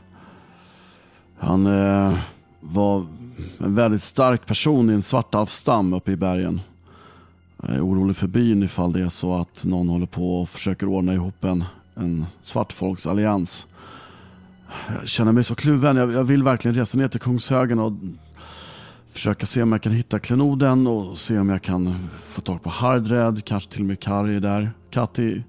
[1.39, 2.19] han eh,
[2.61, 3.07] var
[3.59, 6.61] en väldigt stark person i en svartalfstam uppe i bergen.
[7.67, 10.87] Jag är orolig för byn ifall det är så att någon håller på och försöker
[10.87, 13.67] ordna ihop en, en svartfolksallians.
[15.01, 15.97] Jag känner mig så kluven.
[15.97, 17.93] Jag, jag vill verkligen resa ner till Kungshögen och
[19.13, 22.71] försöka se om jag kan hitta klenoden och se om jag kan få tag på
[22.71, 24.73] Hardred, kanske till och med Kari där.
[24.91, 25.43] Katti,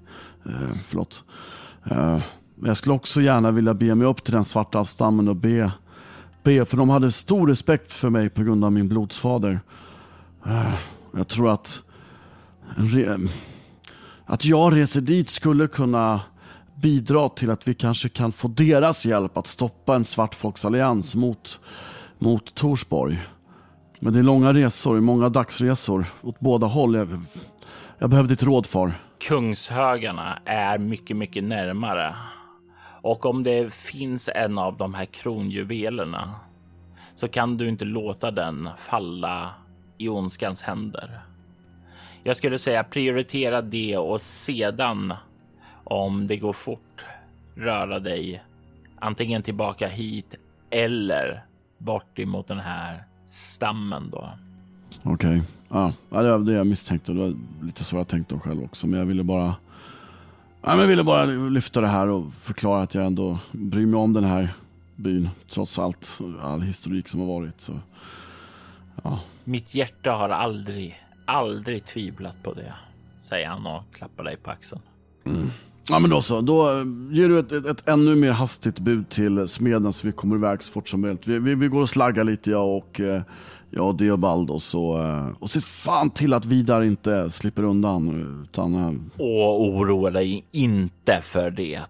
[0.46, 1.24] Eh, förlåt.
[1.84, 2.18] Eh,
[2.54, 5.72] men jag skulle också gärna vilja be mig upp till den svarta stammen och be,
[6.42, 6.64] be.
[6.64, 9.60] För de hade stor respekt för mig på grund av min blodsfader.
[10.46, 10.74] Eh,
[11.16, 11.82] jag tror att,
[14.26, 16.20] att jag reser dit skulle kunna
[16.74, 21.60] bidra till att vi kanske kan få deras hjälp att stoppa en svartfolksallians mot,
[22.18, 23.20] mot Torsborg.
[24.00, 26.94] Men det är långa resor, många dagsresor åt båda håll.
[26.94, 27.08] Jag,
[27.98, 28.92] jag behöver ditt råd far.
[29.28, 32.16] Kungshögarna är mycket, mycket närmare.
[33.02, 36.34] Och om det finns en av de här kronjuvelerna
[37.16, 39.54] så kan du inte låta den falla
[39.98, 41.20] i ondskans händer.
[42.26, 45.14] Jag skulle säga prioritera det och sedan
[45.84, 47.04] om det går fort
[47.54, 48.42] röra dig
[48.98, 50.34] antingen tillbaka hit
[50.70, 51.44] eller
[51.78, 54.30] bort emot den här stammen då.
[55.02, 55.92] Okej, okay.
[56.10, 57.12] ja, det var det jag misstänkte.
[57.12, 58.86] Det var lite så jag tänkte själv också.
[58.86, 59.54] Men jag ville bara
[60.66, 64.12] Ja, jag ville bara lyfta det här och förklara att jag ändå bryr mig om
[64.12, 64.48] den här
[64.96, 65.28] byn.
[65.48, 67.60] Trots allt, all historik som har varit.
[67.60, 67.72] Så,
[69.02, 69.20] ja.
[69.44, 70.94] Mitt hjärta har aldrig,
[71.24, 72.74] aldrig tvivlat på det,
[73.18, 74.82] säger han och klappar dig på axeln.
[75.26, 75.50] Mm.
[75.88, 76.68] Ja men då så, då
[77.10, 80.62] ger du ett, ett, ett, ännu mer hastigt bud till smeden så vi kommer iväg
[80.62, 81.26] så fort som möjligt.
[81.26, 83.22] Vi, vi, vi går och slaggar lite jag och eh,
[83.76, 85.02] Ja, Deobald och så.
[85.02, 88.08] Eh, och se fan till att Vidar inte slipper undan.
[88.44, 88.74] Utan...
[88.74, 91.80] Eh, och oroa dig inte för det,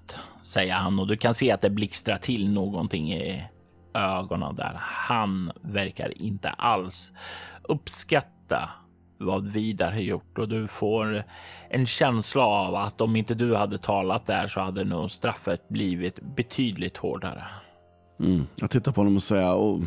[0.43, 0.99] säger han.
[0.99, 3.45] Och du kan se att det blixtrar till någonting i
[3.95, 4.77] ögonen där.
[4.79, 7.13] Han verkar inte alls
[7.63, 8.71] uppskatta
[9.19, 11.25] vad Vidar har gjort och du får
[11.69, 16.21] en känsla av att om inte du hade talat där så hade nog straffet blivit
[16.37, 17.45] betydligt hårdare.
[18.21, 18.47] Mm.
[18.57, 19.81] Jag tittar på honom och säger, och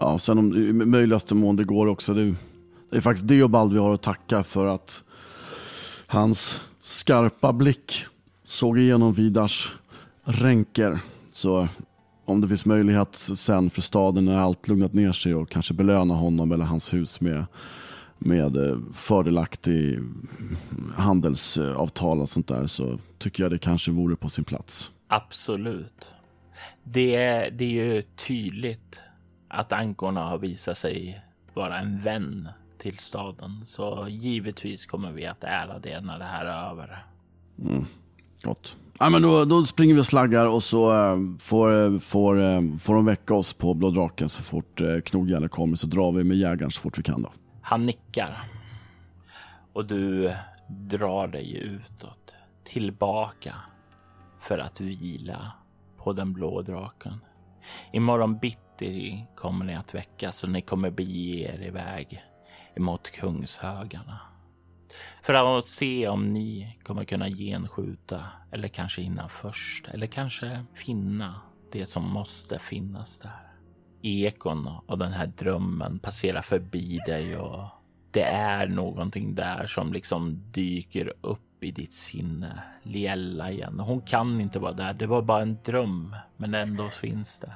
[0.00, 2.14] Ja, sen om i möjligaste mån det går också.
[2.14, 2.34] Det,
[2.90, 5.04] det är faktiskt Deobald vi har att tacka för att
[6.06, 8.04] hans skarpa blick
[8.44, 9.74] såg igenom Vidars
[10.24, 10.98] ränker.
[11.32, 11.68] Så
[12.28, 16.14] om det finns möjlighet sen för staden när allt lugnat ner sig och kanske belöna
[16.14, 17.44] honom eller hans hus med,
[18.18, 19.98] med eh, fördelaktig
[20.96, 24.90] handelsavtal och sånt där så tycker jag det kanske vore på sin plats.
[25.08, 26.12] Absolut.
[26.84, 27.16] Det,
[27.50, 29.00] det är ju tydligt
[29.48, 31.22] att ankorna har visat sig
[31.54, 32.48] vara en vän
[32.78, 33.64] till staden.
[33.64, 37.04] Så givetvis kommer vi att ära det när det här är över.
[37.58, 37.86] Mm,
[38.42, 38.76] gott.
[38.98, 42.60] Ja, men då, då springer vi och slaggar och så äh, får, eh, får, äh,
[42.80, 46.36] får de väcka oss på Blå draken så fort knogjärnet kommer så drar vi med
[46.36, 47.22] jägaren så fort vi kan.
[47.22, 47.32] Då.
[47.62, 48.44] Han nickar
[49.72, 50.34] och du
[50.68, 52.34] drar dig utåt
[52.64, 53.54] tillbaka
[54.40, 55.52] för att vila
[55.96, 57.20] på den blå draken.
[57.92, 62.22] Imorgon bitti kommer ni att väckas och ni kommer bege er iväg
[62.74, 64.20] emot Kungshögarna.
[65.22, 71.40] För att se om ni kommer kunna genskjuta eller kanske hinna först eller kanske finna
[71.72, 73.52] det som måste finnas där.
[74.02, 77.64] Ekon av den här drömmen passerar förbi dig och
[78.10, 82.62] det är någonting där som liksom dyker upp i ditt sinne.
[82.82, 83.80] Liella igen.
[83.80, 84.92] Hon kan inte vara där.
[84.94, 87.52] Det var bara en dröm, men ändå finns det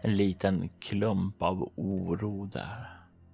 [0.00, 2.90] en liten klump av oro där.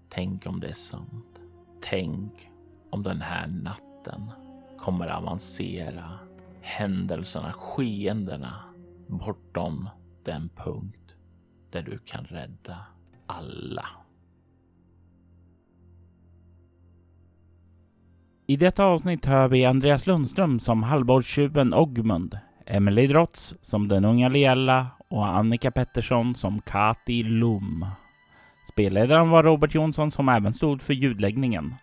[0.09, 1.41] Tänk om det är sant.
[1.83, 2.49] Tänk
[2.91, 4.31] om den här natten
[4.79, 6.19] kommer avancera
[6.61, 8.55] händelserna, skeendena
[9.07, 9.89] bortom
[10.25, 11.17] den punkt
[11.71, 12.79] där du kan rädda
[13.27, 13.87] alla.
[18.47, 24.29] I detta avsnitt hör vi Andreas Lundström som halvborgstjuven Ogmund, Emily Drotz som den unga
[24.29, 27.87] Liella och Annika Pettersson som Kati Lum.
[28.73, 31.75] Spelledaren var Robert Jonsson som även stod för ljudläggningen.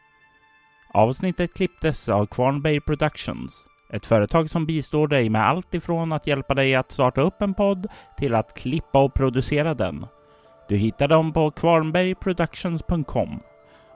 [0.95, 6.53] Avsnittet klipptes av Kvarnberg Productions, ett företag som bistår dig med allt ifrån att hjälpa
[6.53, 7.87] dig att starta upp en podd
[8.17, 10.05] till att klippa och producera den.
[10.69, 13.39] Du hittar dem på kvarnbergproductions.com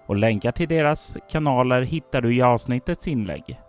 [0.08, 3.60] och länkar till deras kanaler hittar du i avsnittets inlägg.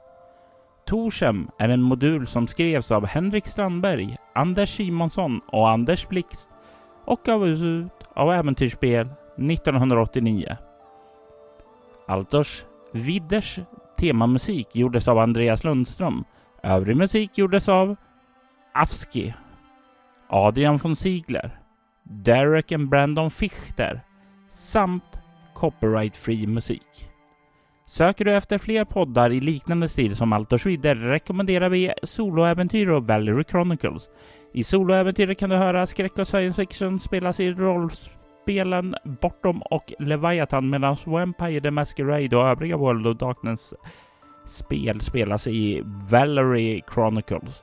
[0.87, 6.51] Torsem är en modul som skrevs av Henrik Strandberg, Anders Simonsson och Anders Blixt
[7.05, 10.57] och gavs ut av Äventyrsspel 1989.
[12.09, 13.59] Altors Vidders
[13.99, 16.25] temamusik gjordes av Andreas Lundström.
[16.63, 17.97] Övrig musik gjordes av
[18.75, 19.35] Aski,
[20.29, 21.61] Adrian von Ziegler,
[22.03, 24.01] Derek and Brandon Fichter
[24.51, 25.19] samt
[25.55, 27.11] copyright-free musik.
[27.87, 33.07] Söker du efter fler poddar i liknande stil som Altor Schwider rekommenderar vi Soloäventyr och
[33.07, 34.11] Valerie Chronicles.
[34.53, 37.55] I Soloäventyret kan du höra skräck och science fiction spelas i
[38.51, 43.75] spelen Bortom och Leviathan medan Vampire the Masquerade och övriga World of Darkness
[44.47, 47.63] spel spelas i Valerie Chronicles.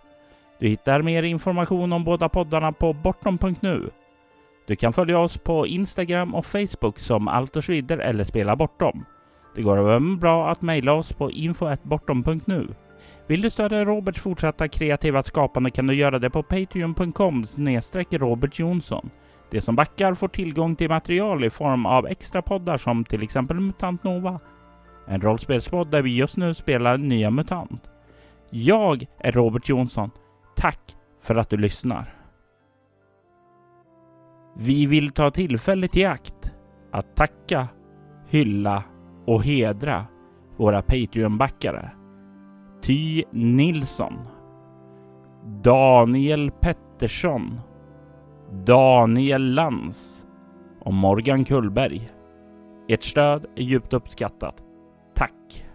[0.59, 3.89] Du hittar mer information om båda poddarna på bortom.nu.
[4.67, 9.05] Du kan följa oss på Instagram och Facebook som Altersvider eller Spela Bortom.
[9.55, 12.67] Det går även bra att mejla oss på info.bortom.nu.
[13.27, 18.59] Vill du stödja Roberts fortsatta kreativa skapande kan du göra det på patreon.com snedstreck Robert
[18.59, 19.09] Jonsson.
[19.49, 23.59] De som backar får tillgång till material i form av extra poddar som till exempel
[23.59, 24.39] Mutant Nova.
[25.07, 27.89] En rollspelspodd där vi just nu spelar nya MUTANT.
[28.49, 30.11] Jag är Robert Jonsson.
[30.55, 32.13] Tack för att du lyssnar.
[34.55, 36.51] Vi vill ta tillfället i akt
[36.91, 37.67] att tacka,
[38.27, 38.83] hylla
[39.25, 40.05] och hedra
[40.57, 41.89] våra Patreon-backare.
[42.81, 44.13] Ty Nilsson,
[45.45, 47.59] Daniel Pettersson,
[48.65, 50.25] Daniel Lans
[50.79, 52.09] och Morgan Kullberg.
[52.87, 54.63] Ert stöd är djupt uppskattat.
[55.15, 55.66] Tack!